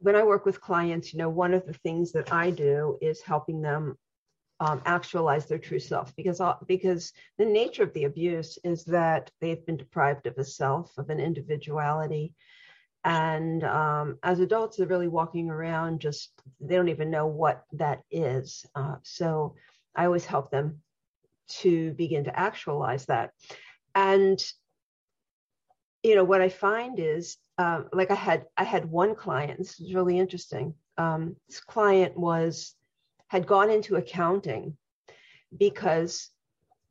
[0.00, 3.20] when I work with clients, you know, one of the things that I do is
[3.20, 3.96] helping them
[4.58, 9.30] um, actualize their true self because uh, because the nature of the abuse is that
[9.40, 12.34] they've been deprived of a self, of an individuality,
[13.04, 18.02] and um, as adults, they're really walking around just they don't even know what that
[18.10, 18.66] is.
[18.74, 19.54] Uh, so
[19.94, 20.82] I always help them
[21.60, 23.32] to begin to actualize that,
[23.94, 24.38] and
[26.02, 29.58] you know what I find is uh, like I had I had one client.
[29.58, 30.74] This is really interesting.
[30.96, 32.74] Um, this client was
[33.28, 34.76] had gone into accounting
[35.56, 36.30] because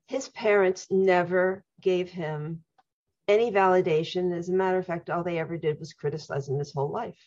[0.08, 2.64] his parents never gave him
[3.28, 4.36] any validation.
[4.36, 7.20] As a matter of fact, all they ever did was criticize him his whole life.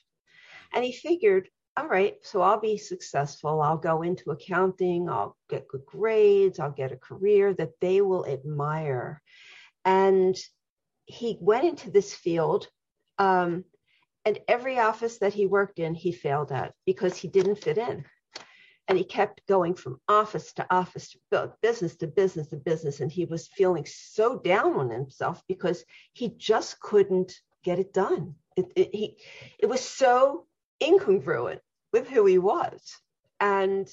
[0.75, 3.61] And he figured, all right, so I'll be successful.
[3.61, 5.09] I'll go into accounting.
[5.09, 6.59] I'll get good grades.
[6.59, 9.23] I'll get a career that they will admire.
[9.85, 10.37] And
[11.07, 12.69] he went into this field
[13.19, 13.65] um,
[14.25, 18.05] and every office that he worked in he failed at because he didn't fit in.
[18.89, 23.01] And he kept going from office to office to business to business to business.
[23.01, 27.33] And he was feeling so down on himself because he just couldn't
[27.65, 28.35] get it done.
[28.57, 29.17] It, it, he,
[29.59, 30.47] it was so
[30.83, 31.61] incongruent
[31.93, 32.81] with who he was.
[33.41, 33.89] And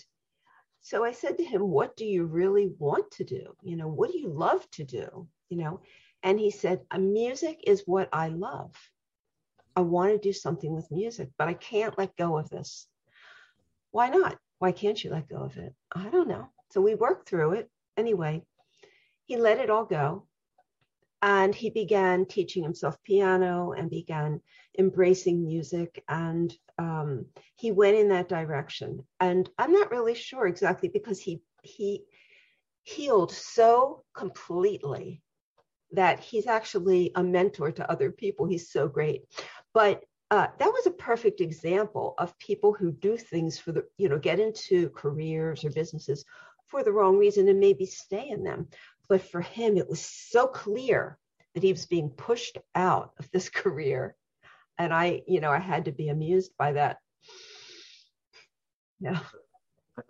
[0.81, 3.55] so i said to him what do you really want to do?
[3.61, 5.27] You know what do you love to do?
[5.49, 5.81] You know
[6.23, 8.73] and he said, Music is what I love.
[9.75, 12.87] I want to do something with music, but I can't let go of this.
[13.91, 14.37] Why not?
[14.59, 15.73] Why can't you let go of it?
[15.93, 16.49] I don't know.
[16.71, 17.69] So we worked through it.
[17.95, 18.43] Anyway,
[19.25, 20.27] he let it all go.
[21.21, 24.41] And he began teaching himself piano and began
[24.77, 26.03] embracing music.
[26.07, 29.05] And um, he went in that direction.
[29.19, 32.03] And I'm not really sure exactly because he he
[32.83, 35.21] healed so completely
[35.91, 38.45] that he's actually a mentor to other people.
[38.45, 39.23] He's so great.
[39.73, 44.09] But uh, that was a perfect example of people who do things for the, you
[44.09, 46.23] know, get into careers or businesses
[46.67, 48.67] for the wrong reason and maybe stay in them.
[49.07, 51.17] But for him, it was so clear
[51.55, 54.15] that he was being pushed out of this career.
[54.77, 56.97] And I, you know, I had to be amused by that.
[58.99, 59.19] Yeah.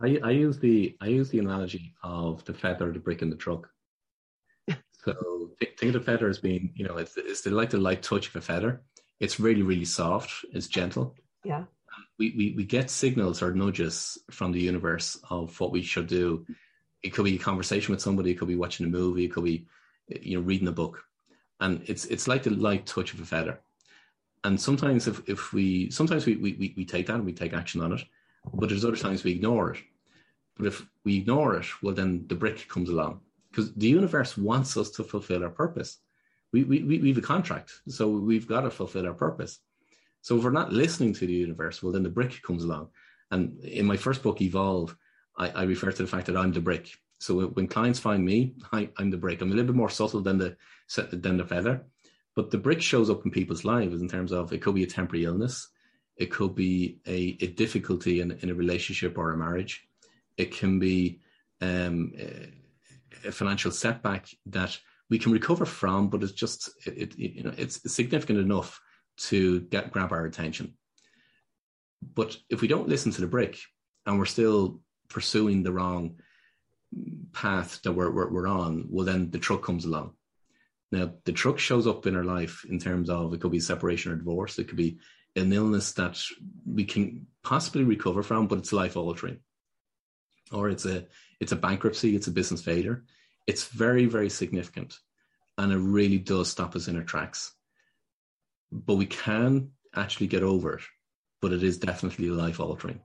[0.02, 3.36] I, I use the I use the analogy of the feather, the brick in the
[3.36, 3.70] truck.
[5.04, 8.28] So think of the feather as being, you know, it's, it's like the light touch
[8.28, 8.82] of a feather.
[9.20, 10.46] It's really, really soft.
[10.54, 11.16] It's gentle.
[11.44, 11.64] Yeah.
[12.18, 16.46] We, we, we get signals or nudges from the universe of what we should do.
[17.02, 18.32] It could be a conversation with somebody.
[18.32, 19.26] It could be watching a movie.
[19.26, 19.68] It could be,
[20.08, 21.04] you know, reading a book.
[21.62, 23.60] And it's, it's like the light touch of a feather.
[24.44, 27.82] And sometimes if, if we, sometimes we, we, we take that and we take action
[27.82, 28.02] on it,
[28.54, 29.82] but there's other times we ignore it.
[30.58, 34.78] But if we ignore it, well, then the brick comes along because the universe wants
[34.78, 35.98] us to fulfill our purpose.
[36.52, 39.60] We, we, we have a contract, so we've got to fulfill our purpose.
[40.22, 42.90] So if we're not listening to the universe, well, then the brick comes along.
[43.32, 44.96] And in my first book, Evolve,
[45.38, 46.90] I, I refer to the fact that I'm the brick.
[47.20, 49.42] So when clients find me, I, am the brick.
[49.42, 50.58] I'm a little bit more subtle than the
[51.12, 51.86] than the feather,
[52.36, 54.88] but the brick shows up in people's lives in terms of it could be a
[54.88, 55.68] temporary illness,
[56.18, 59.88] it could be a, a difficulty in, in a relationship or a marriage,
[60.38, 61.20] it can be
[61.62, 62.12] um,
[63.26, 64.78] a financial setback that
[65.10, 68.80] we can recover from, but it's just it, it, you know it's significant enough
[69.18, 70.76] to get grab our attention.
[72.02, 73.60] But if we don't listen to the brick
[74.06, 76.16] and we're still pursuing the wrong
[77.34, 80.14] path that we're, we're, we're on, well then the truck comes along.
[80.92, 84.12] Now the truck shows up in our life in terms of it could be separation
[84.12, 85.00] or divorce, it could be
[85.36, 86.20] an illness that
[86.66, 89.40] we can possibly recover from, but it's life altering
[90.52, 91.06] or it's a
[91.40, 93.04] it's a bankruptcy, it's a business failure.
[93.48, 94.98] It's very, very significant.
[95.58, 97.54] And it really does stop us in our tracks.
[98.72, 100.82] But we can actually get over it.
[101.42, 103.00] But it is definitely life altering.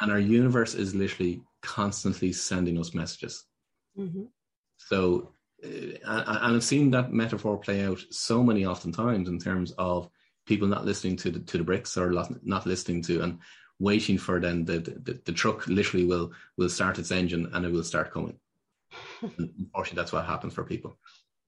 [0.00, 3.44] And our universe is literally constantly sending us messages.
[3.98, 4.24] Mm-hmm.
[4.76, 5.32] So,
[5.64, 5.68] uh,
[6.06, 10.10] and I've seen that metaphor play out so many often times in terms of
[10.46, 12.12] people not listening to the, to the bricks or
[12.42, 13.38] not listening to, and
[13.78, 17.72] waiting for then the, the, the truck literally will will start its engine and it
[17.72, 18.38] will start coming.
[19.22, 20.96] unfortunately, that's what happens for people.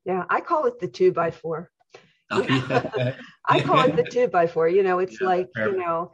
[0.05, 1.71] Yeah, I call it the two by four.
[2.31, 3.15] Oh, yeah.
[3.49, 4.69] I call it the two by four.
[4.69, 6.13] You know, it's yeah, like you know,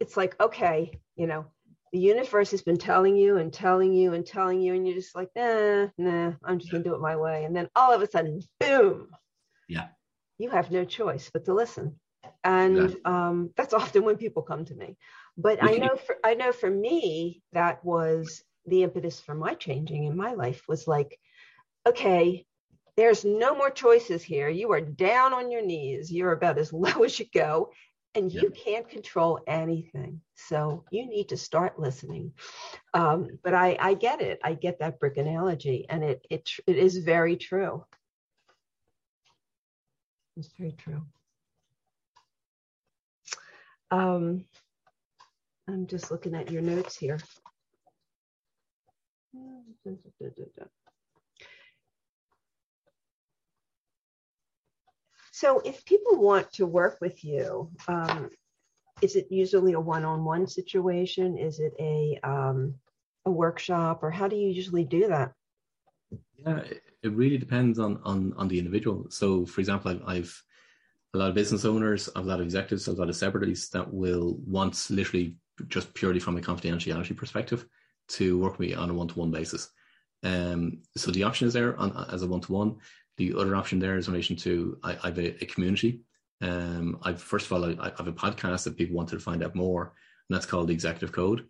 [0.00, 1.46] it's like okay, you know,
[1.92, 5.14] the universe has been telling you and telling you and telling you, and you're just
[5.14, 8.10] like, nah, nah, I'm just gonna do it my way, and then all of a
[8.10, 9.08] sudden, boom.
[9.68, 9.88] Yeah.
[10.38, 12.00] You have no choice but to listen
[12.44, 14.96] and um, that's often when people come to me
[15.36, 20.04] but i know for i know for me that was the impetus for my changing
[20.04, 21.18] in my life was like
[21.86, 22.44] okay
[22.96, 24.48] there's no more choices here.
[24.48, 26.12] You are down on your knees.
[26.12, 27.70] You're about as low as you go
[28.14, 30.20] and you can't control anything.
[30.34, 32.34] So you need to start listening.
[32.92, 34.38] Um, but I, I get it.
[34.44, 37.84] I get that brick analogy and it, it it is very true.
[40.36, 41.02] It's very true.
[43.90, 44.44] Um,
[45.68, 47.18] I'm just looking at your notes here.
[55.32, 58.28] So if people want to work with you, um,
[59.00, 61.38] is it usually a one-on-one situation?
[61.38, 62.74] Is it a um,
[63.24, 65.32] a workshop, or how do you usually do that?
[66.36, 66.62] Yeah,
[67.02, 69.06] it really depends on on on the individual.
[69.10, 70.42] So, for example, I've, I've
[71.14, 73.68] a lot of business owners, I've a lot of executives, I've a lot of celebrities
[73.70, 75.36] that will want literally
[75.68, 77.66] just purely from a confidentiality perspective
[78.08, 79.70] to work with me on a one-to-one basis.
[80.22, 82.76] Um, so the option is there on, as a one-to-one.
[83.16, 86.00] The other option there is in relation to I, I have a, a community.
[86.40, 89.44] Um, I've first of all I, I, have a podcast that people wanted to find
[89.44, 89.92] out more,
[90.28, 91.46] and that's called the Executive Code.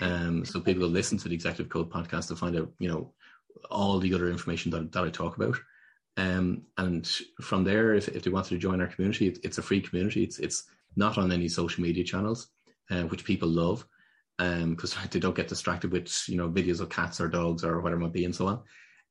[0.00, 3.12] Um, so people will listen to the Executive Code podcast to find out, you know,
[3.70, 5.56] all the other information that, that I talk about.
[6.16, 7.06] Um, and
[7.40, 10.24] from there, if, if they wanted to join our community, it, it's a free community.
[10.24, 10.64] It's it's
[10.96, 12.48] not on any social media channels,
[12.92, 13.86] uh, which people love,
[14.38, 17.80] because um, they don't get distracted with you know videos of cats or dogs or
[17.80, 18.62] whatever it might be and so on.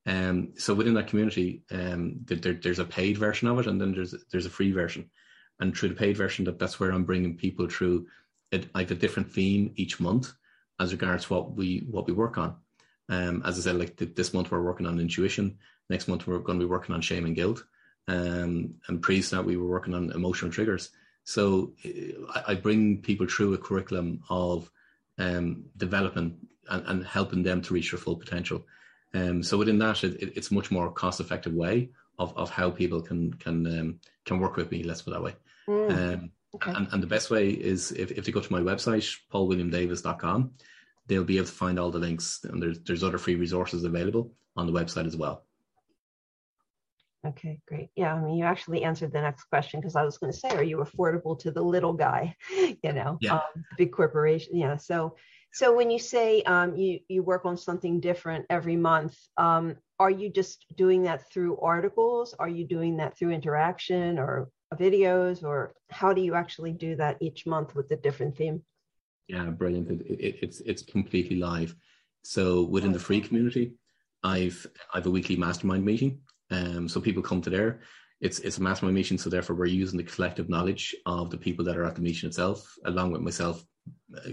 [0.06, 3.94] Um, so within that community, um, there, there's a paid version of it, and then
[3.94, 5.10] there's there's a free version.
[5.60, 8.08] And through the paid version, that that's where I'm bringing people through.
[8.52, 10.34] It, I have a different theme each month
[10.80, 12.56] as regards what we what we work on.
[13.10, 15.58] Um, as I said, like th- this month we're working on intuition.
[15.90, 17.64] Next month we're going to be working on shame and guilt.
[18.08, 20.90] Um, and previous that we were working on emotional triggers.
[21.24, 21.74] So
[22.34, 24.70] I, I bring people through a curriculum of
[25.18, 26.38] um, developing
[26.70, 28.66] and, and, helping them to reach their full potential.
[29.14, 33.02] Um, so within that, it, it, it's much more cost-effective way of, of how people
[33.02, 34.84] can can um, can work with me.
[34.84, 35.36] Let's put that way.
[35.68, 36.72] Mm, um, okay.
[36.72, 40.52] and, and the best way is if, if they go to my website, paulwilliamdavis.com,
[41.08, 42.44] they'll be able to find all the links.
[42.44, 45.44] And there's there's other free resources available on the website as well.
[47.26, 47.90] Okay, great.
[47.96, 50.50] Yeah, I mean, you actually answered the next question because I was going to say,
[50.50, 52.36] are you affordable to the little guy?
[52.50, 53.36] you know, yeah.
[53.36, 54.58] um, big corporation.
[54.58, 54.78] Yeah.
[54.78, 55.16] So,
[55.54, 60.10] so when you say um, you you work on something different every month, um, are
[60.10, 62.34] you just doing that through articles?
[62.40, 67.18] Are you doing that through interaction or videos, or how do you actually do that
[67.22, 68.64] each month with a different theme?
[69.28, 69.92] Yeah, brilliant.
[69.92, 71.76] It, it, it's it's completely live.
[72.24, 73.74] So within the free community,
[74.24, 76.22] I've I've a weekly mastermind meeting.
[76.52, 77.80] Um, so people come to there.
[78.20, 81.66] It's it's a mastermind meeting, so therefore we're using the collective knowledge of the people
[81.66, 83.66] that are at the meeting itself, along with myself
[84.16, 84.32] uh,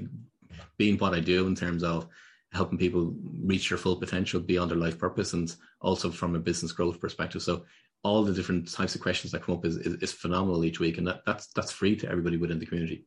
[0.77, 2.07] being what I do in terms of
[2.53, 3.15] helping people
[3.45, 7.43] reach their full potential beyond their life purpose, and also from a business growth perspective.
[7.43, 7.65] So
[8.03, 10.99] all the different types of questions that come up is, is, is phenomenal each week,
[10.99, 13.07] and that, that's that's free to everybody within the community.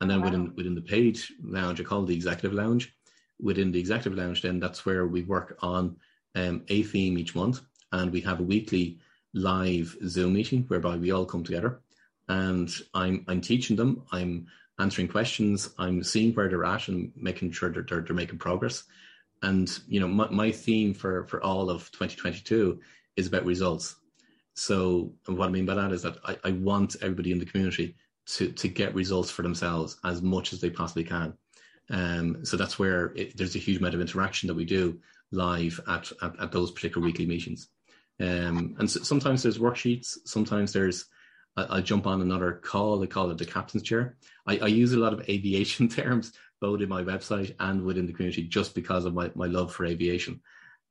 [0.00, 0.26] And then wow.
[0.26, 2.94] within within the paid lounge, I call it the executive lounge.
[3.40, 5.96] Within the executive lounge, then that's where we work on
[6.34, 7.62] um, a theme each month,
[7.92, 8.98] and we have a weekly
[9.34, 11.80] live Zoom meeting whereby we all come together.
[12.28, 14.02] And I'm I'm teaching them.
[14.12, 14.46] I'm
[14.78, 15.70] answering questions.
[15.78, 18.84] I'm seeing where they're at and making sure that they're, they're making progress.
[19.42, 22.80] And you know, my, my theme for for all of 2022
[23.16, 23.96] is about results.
[24.54, 27.96] So what I mean by that is that I, I want everybody in the community
[28.26, 31.34] to to get results for themselves as much as they possibly can.
[31.90, 35.00] Um, so that's where it, there's a huge amount of interaction that we do
[35.32, 37.68] live at at, at those particular weekly meetings.
[38.20, 40.18] Um, and so, sometimes there's worksheets.
[40.26, 41.06] Sometimes there's
[41.56, 43.02] I, I, jump on another call.
[43.02, 44.16] I call it the captain's chair.
[44.46, 48.12] I, I, use a lot of aviation terms both in my website and within the
[48.12, 50.40] community just because of my, my love for aviation.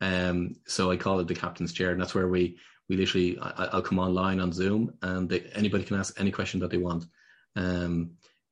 [0.02, 2.58] Um, so I call it the captain's chair, and that's where we
[2.88, 6.62] we literally I, will come online on Zoom, and they, anybody can ask any question
[6.62, 7.06] that they want.
[7.56, 8.12] Um,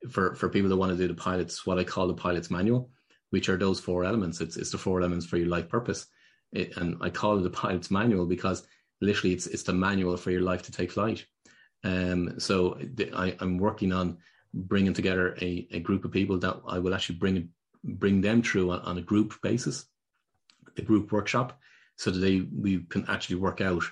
[0.09, 2.91] for for people that want to do the pilots, what I call the pilot's manual,
[3.31, 4.41] which are those four elements.
[4.41, 6.05] It's it's the four elements for your life purpose,
[6.51, 8.65] it, and I call it the pilot's manual because
[9.01, 11.25] literally it's it's the manual for your life to take flight.
[11.83, 14.17] Um, so the, I, I'm working on
[14.53, 17.49] bringing together a, a group of people that I will actually bring
[17.83, 19.85] bring them through on, on a group basis,
[20.77, 21.59] a group workshop,
[21.95, 23.83] so that they we can actually work out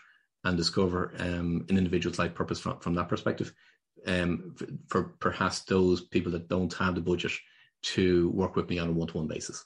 [0.43, 3.51] and discover um, an individual's life purpose from, from that perspective
[4.05, 7.31] um, for, for perhaps those people that don't have the budget
[7.81, 9.65] to work with me on a one-to-one basis.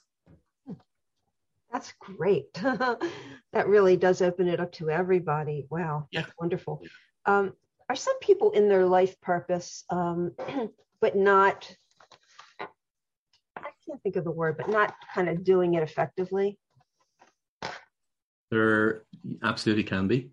[1.72, 2.52] That's great.
[2.54, 5.66] that really does open it up to everybody.
[5.70, 6.22] Wow, yeah.
[6.22, 6.82] that's wonderful.
[7.26, 7.52] Um,
[7.88, 10.32] are some people in their life purpose, um,
[11.00, 11.68] but not,
[12.60, 16.58] I can't think of the word, but not kind of doing it effectively?
[18.50, 19.02] There
[19.42, 20.30] absolutely can be,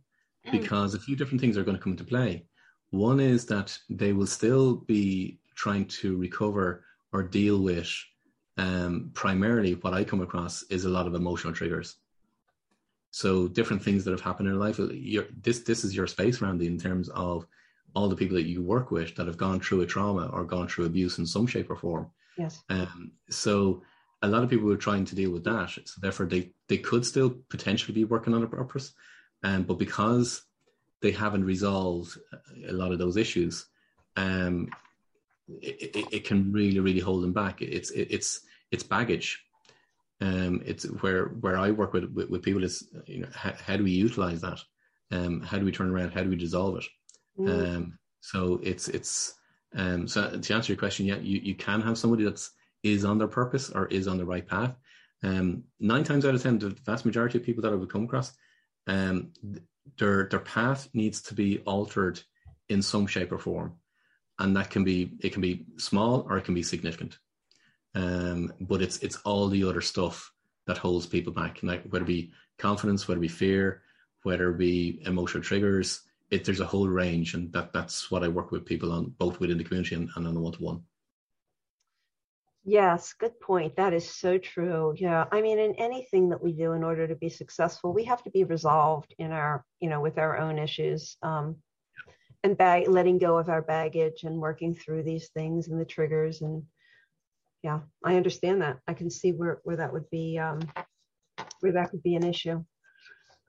[0.52, 2.46] because a few different things are going to come into play.
[2.90, 7.92] One is that they will still be trying to recover or deal with
[8.58, 11.96] um, primarily what I come across is a lot of emotional triggers.
[13.12, 14.80] So different things that have happened in life.
[15.42, 17.48] this this is your space, Randy, in terms of
[17.96, 20.68] all the people that you work with that have gone through a trauma or gone
[20.68, 22.12] through abuse in some shape or form.
[22.38, 22.62] Yes.
[22.70, 23.82] Um, so
[24.22, 25.70] a lot of people are trying to deal with that.
[25.86, 28.94] So therefore, they they could still potentially be working on a purpose,
[29.44, 30.44] um, but because
[31.02, 32.18] they haven't resolved
[32.68, 33.66] a lot of those issues,
[34.16, 34.70] um,
[35.62, 37.62] it, it, it, can really, really hold them back.
[37.62, 38.42] It's it, it's
[38.72, 39.44] it's baggage.
[40.20, 43.78] Um, it's where where I work with with, with people is you know how, how,
[43.78, 44.60] do we utilize that?
[45.12, 46.12] Um, how do we turn around?
[46.12, 46.86] How do we dissolve it?
[47.40, 47.76] Mm.
[47.76, 49.36] Um, so it's it's
[49.76, 52.52] um, so to answer your question, yeah, you, you can have somebody that's
[52.84, 54.76] is on their purpose or is on the right path.
[55.24, 58.04] Um, nine times out of ten, the vast majority of people that I would come
[58.04, 58.34] across,
[58.88, 59.32] um,
[59.98, 62.22] their their path needs to be altered
[62.70, 63.76] in some shape or form,
[64.40, 67.18] and that can be it can be small or it can be significant.
[67.96, 70.32] Um, but it's it's all the other stuff
[70.68, 73.82] that holds people back, like whether it be confidence, whether it be fear,
[74.24, 76.02] whether it be emotional triggers.
[76.30, 79.40] It, there's a whole range, and that that's what I work with people on, both
[79.40, 80.84] within the community and, and on the one to one.
[82.70, 83.78] Yes, good point.
[83.78, 84.94] That is so true.
[84.98, 85.24] Yeah.
[85.32, 88.30] I mean, in anything that we do in order to be successful, we have to
[88.30, 91.16] be resolved in our, you know, with our own issues.
[91.22, 91.56] Um,
[92.44, 96.42] and bag, letting go of our baggage and working through these things and the triggers
[96.42, 96.64] and
[97.64, 100.60] yeah i understand that i can see where where that would be um
[101.62, 102.64] where that could be an issue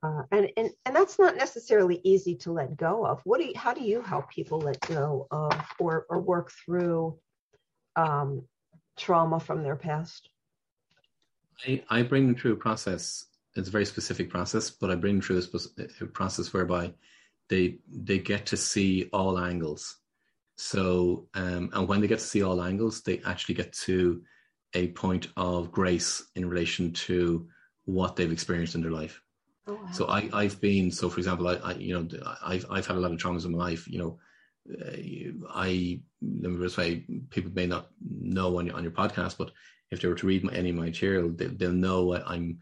[0.03, 3.53] uh, and and and that's not necessarily easy to let go of what do you
[3.55, 7.19] how do you help people let go of or or work through
[7.97, 8.43] um
[8.99, 10.29] trauma from their past?
[11.67, 13.25] I, I bring them through a process.
[13.57, 15.43] It's a very specific process, but I bring them through
[16.01, 16.93] a, process whereby
[17.49, 19.97] they they get to see all angles.
[20.57, 24.23] So, um, and when they get to see all angles, they actually get to
[24.75, 27.49] a point of grace in relation to
[27.85, 29.23] what they've experienced in their life.
[29.67, 29.91] Oh, wow.
[29.93, 32.09] So I, I've been, so for example, I, I, you know,
[32.45, 34.19] I've, I've had a lot of traumas in my life, you know,
[35.51, 39.51] I let me just say people may not know on your on your podcast, but
[39.91, 42.59] if they were to read my, any of my material, they, will know I'm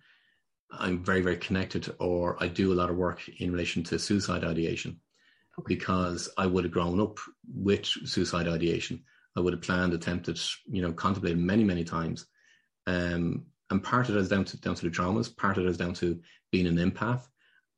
[0.71, 4.45] I'm very very connected, or I do a lot of work in relation to suicide
[4.45, 5.01] ideation,
[5.59, 5.75] okay.
[5.75, 7.19] because I would have grown up
[7.55, 9.03] with suicide ideation.
[9.37, 12.27] I would have planned, attempted, you know, contemplated many many times,
[12.87, 15.69] um, and part of it is down to down to the traumas, part of it
[15.69, 17.23] is down to being an empath,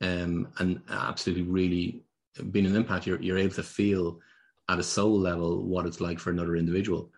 [0.01, 2.05] um, and absolutely really
[2.51, 4.21] being an empath, you're you're able to feel
[4.69, 7.11] at a soul level what it's like for another individual.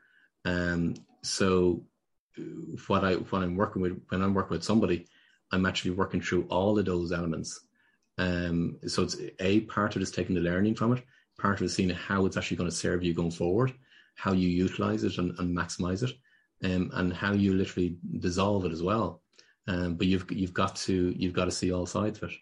[0.44, 1.84] Um, so
[2.86, 5.06] what I what I'm working with when I'm working with somebody,
[5.52, 7.60] I'm actually working through all of those elements.
[8.18, 11.02] Um, so it's a part of it is taking the learning from it,
[11.38, 13.72] part of seeing how it's actually going to serve you going forward,
[14.14, 16.12] how you utilize it and, and maximize it,
[16.64, 19.22] um, and how you literally dissolve it as well.
[19.66, 22.36] Um, but you've you've got to you've got to see all sides of it.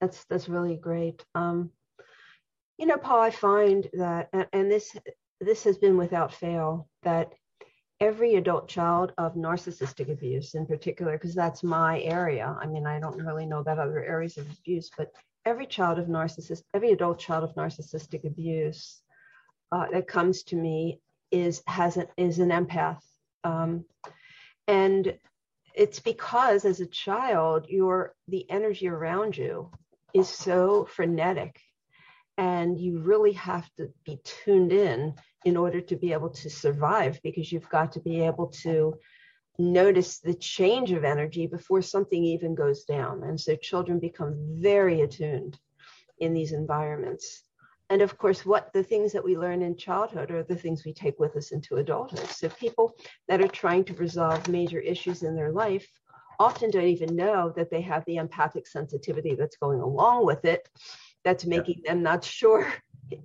[0.00, 1.24] That's that's really great.
[1.34, 1.70] Um,
[2.78, 4.96] you know, Paul, I find that, and this
[5.40, 7.32] this has been without fail, that
[8.00, 12.56] every adult child of narcissistic abuse, in particular, because that's my area.
[12.60, 15.12] I mean, I don't really know about other areas of abuse, but
[15.44, 19.02] every child of narcissist, every adult child of narcissistic abuse
[19.72, 23.02] uh, that comes to me is has an, is an empath,
[23.44, 23.84] um,
[24.66, 25.16] and
[25.74, 29.70] it's because as a child, your the energy around you
[30.12, 31.60] is so frenetic
[32.36, 37.20] and you really have to be tuned in in order to be able to survive
[37.22, 38.94] because you've got to be able to
[39.58, 43.22] notice the change of energy before something even goes down.
[43.24, 45.58] And so children become very attuned
[46.18, 47.44] in these environments.
[47.90, 50.92] And of course, what the things that we learn in childhood are the things we
[50.92, 52.28] take with us into adulthood.
[52.28, 52.94] So people
[53.28, 55.86] that are trying to resolve major issues in their life
[56.38, 60.68] often don't even know that they have the empathic sensitivity that's going along with it
[61.24, 61.92] that's making yeah.
[61.92, 62.72] them not sure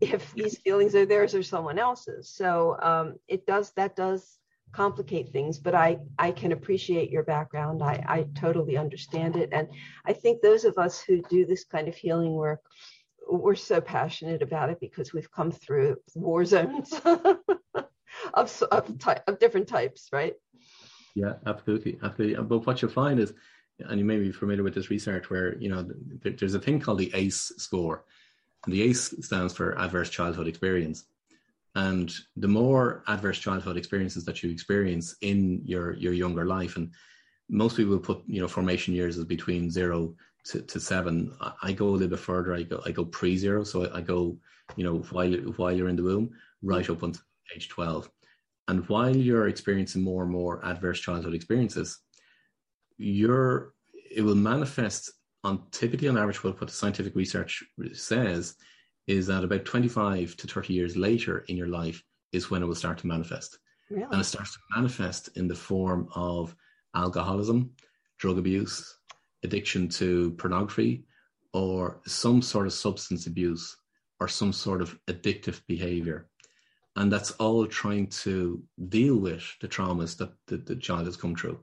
[0.02, 2.30] if these feelings are theirs or someone else's.
[2.30, 4.38] So um, it does that does
[4.72, 7.84] complicate things, but I I can appreciate your background.
[7.84, 9.68] I I totally understand it, and
[10.06, 12.62] I think those of us who do this kind of healing work.
[13.28, 19.40] We're so passionate about it because we've come through war zones of of, ty- of
[19.40, 20.36] different types, right?
[21.16, 22.44] Yeah, absolutely, absolutely.
[22.44, 23.34] But what you'll find is
[23.80, 25.88] and you may be familiar with this research where you know
[26.24, 28.06] there's a thing called the ACE score,
[28.66, 31.05] and the ACE stands for Adverse Childhood Experience.
[31.76, 36.91] And the more adverse childhood experiences that you experience in your your younger life, and
[37.49, 41.36] most people put you know formation years as between zero to, to seven.
[41.61, 42.55] I go a little bit further.
[42.55, 44.38] I go I go pre zero, so I go
[44.78, 47.22] you know while while you're in the womb, right up until
[47.53, 48.09] age twelve.
[48.70, 51.99] And while you're experiencing more and more adverse childhood experiences,
[52.97, 53.74] your
[54.09, 55.11] it will manifest
[55.46, 58.56] on typically on average what, what the scientific research says
[59.08, 62.76] is that about 25 to 30 years later in your life is when it will
[62.76, 63.60] start to manifest.
[63.89, 64.08] Really?
[64.12, 66.56] And it starts to manifest in the form of
[66.96, 67.72] alcoholism,
[68.18, 68.98] drug abuse,
[69.43, 71.06] addiction to pornography,
[71.54, 73.78] or some sort of substance abuse
[74.20, 76.28] or some sort of addictive behavior.
[76.96, 81.36] And that's all trying to deal with the traumas that the, the child has come
[81.36, 81.60] through.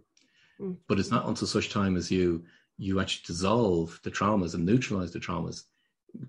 [0.60, 0.76] Mm.
[0.88, 2.44] But it's not until such time as you
[2.78, 5.64] you actually dissolve the traumas and neutralize the traumas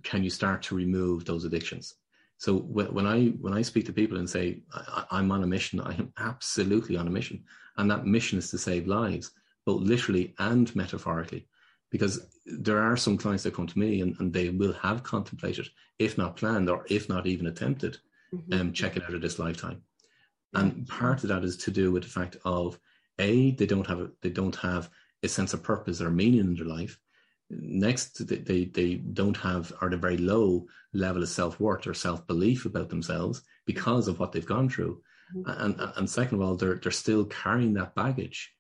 [0.04, 1.96] can you start to remove those addictions.
[2.38, 4.64] So when I when I speak to people and say
[5.12, 7.44] I'm on a mission, I am absolutely on a mission,
[7.78, 9.32] and that mission is to save lives,
[9.66, 11.48] both literally and metaphorically
[11.94, 15.70] because there are some clients that come to me and, and they will have contemplated,
[16.00, 17.98] if not planned or if not even attempted,
[18.34, 18.52] mm-hmm.
[18.52, 19.80] um, checking out of this lifetime.
[20.56, 22.80] And part of that is to do with the fact of
[23.20, 24.90] a they don't have they don't have
[25.24, 27.00] a sense of purpose or meaning in their life.
[27.50, 32.26] Next, they they, don't have or a very low level of self worth or self
[32.28, 35.02] belief about themselves because of what they've gone through.
[35.36, 35.62] Mm-hmm.
[35.64, 38.54] And and second of all, they're they're still carrying that baggage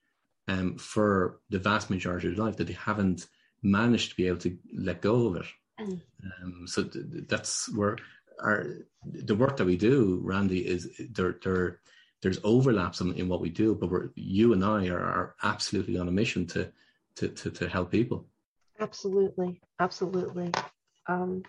[0.47, 3.27] um, for the vast majority of their life that they haven't
[3.61, 5.45] managed to be able to let go of it.
[5.79, 6.01] Mm.
[6.43, 7.97] Um, so th- that's where
[8.41, 8.67] our
[9.05, 11.37] the work that we do, Randy, is there.
[11.43, 11.79] There,
[12.23, 15.97] there's overlaps in, in what we do, but we're, you and I are, are absolutely
[15.97, 16.71] on a mission to,
[17.17, 18.25] to to to help people.
[18.79, 20.51] Absolutely, absolutely.
[21.07, 21.43] Um,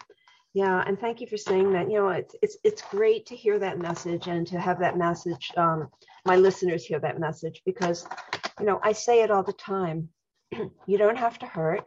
[0.52, 1.90] yeah, and thank you for saying that.
[1.90, 5.52] You know, it's it's it's great to hear that message and to have that message.
[5.56, 5.88] Um,
[6.26, 8.06] my listeners hear that message because
[8.58, 10.08] you know, I say it all the time.
[10.86, 11.86] you don't have to hurt.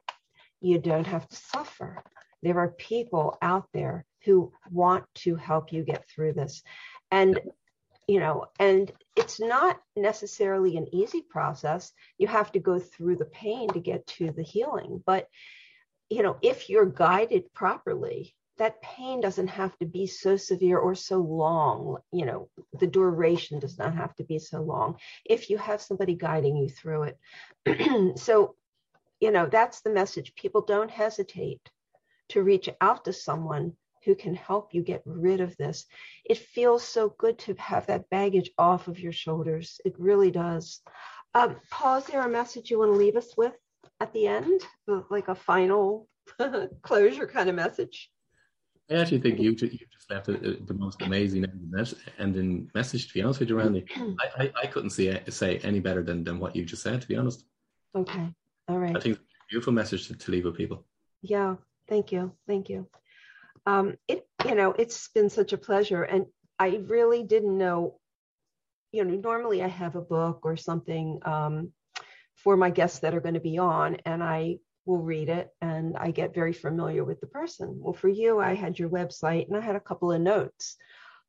[0.61, 2.01] You don't have to suffer.
[2.41, 6.63] There are people out there who want to help you get through this.
[7.11, 7.39] And,
[8.07, 11.91] you know, and it's not necessarily an easy process.
[12.17, 15.03] You have to go through the pain to get to the healing.
[15.05, 15.27] But,
[16.09, 20.95] you know, if you're guided properly, that pain doesn't have to be so severe or
[20.95, 22.49] so long you know
[22.79, 26.67] the duration does not have to be so long if you have somebody guiding you
[26.69, 27.03] through
[27.65, 28.55] it so
[29.19, 31.61] you know that's the message people don't hesitate
[32.29, 33.73] to reach out to someone
[34.05, 35.85] who can help you get rid of this
[36.25, 40.81] it feels so good to have that baggage off of your shoulders it really does
[41.33, 43.53] um, paul is there a message you want to leave us with
[43.99, 44.61] at the end
[45.09, 46.07] like a final
[46.81, 48.09] closure kind of message
[48.89, 49.55] I actually think you you
[49.91, 51.45] just left a, a, the most amazing
[52.19, 53.07] ending message.
[53.07, 56.23] To be honest with you, Randy, I, I, I, couldn't see say any better than
[56.23, 57.01] than what you just said.
[57.01, 57.43] To be honest.
[57.93, 58.33] Okay.
[58.69, 58.95] All right.
[58.95, 59.19] I think
[59.49, 60.85] beautiful message to, to leave with people.
[61.21, 61.55] Yeah.
[61.87, 62.31] Thank you.
[62.47, 62.87] Thank you.
[63.67, 66.25] Um, it you know it's been such a pleasure, and
[66.57, 67.99] I really didn't know.
[68.93, 71.73] You know, normally I have a book or something um,
[72.35, 75.97] for my guests that are going to be on, and I will read it and
[75.97, 77.77] I get very familiar with the person.
[77.81, 80.77] Well, for you, I had your website and I had a couple of notes.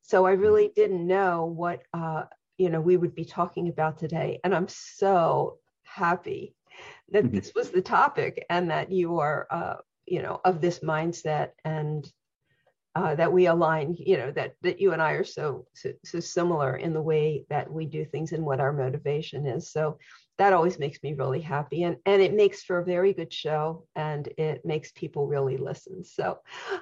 [0.01, 0.81] So I really mm-hmm.
[0.81, 2.23] didn't know what uh,
[2.57, 4.39] you know we would be talking about today.
[4.43, 6.55] And I'm so happy
[7.11, 7.35] that mm-hmm.
[7.35, 9.75] this was the topic and that you are uh,
[10.05, 12.09] you know of this mindset and
[12.95, 16.19] uh, that we align, you know, that that you and I are so, so so
[16.19, 19.71] similar in the way that we do things and what our motivation is.
[19.71, 19.99] So
[20.39, 23.85] that always makes me really happy and and it makes for a very good show
[23.95, 26.03] and it makes people really listen.
[26.03, 26.39] So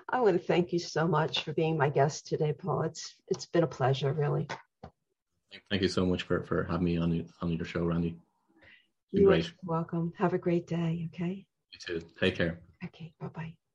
[0.10, 2.84] i want to thank you so much for being my guest today paul.
[2.84, 4.47] It's it's been a pleasure really.
[5.70, 8.18] Thank you so much for for having me on on your show randy.
[9.12, 10.14] You're welcome.
[10.18, 11.45] Have a great day okay?
[11.74, 12.05] You too.
[12.20, 12.60] Take care.
[12.86, 13.66] Okay bye-bye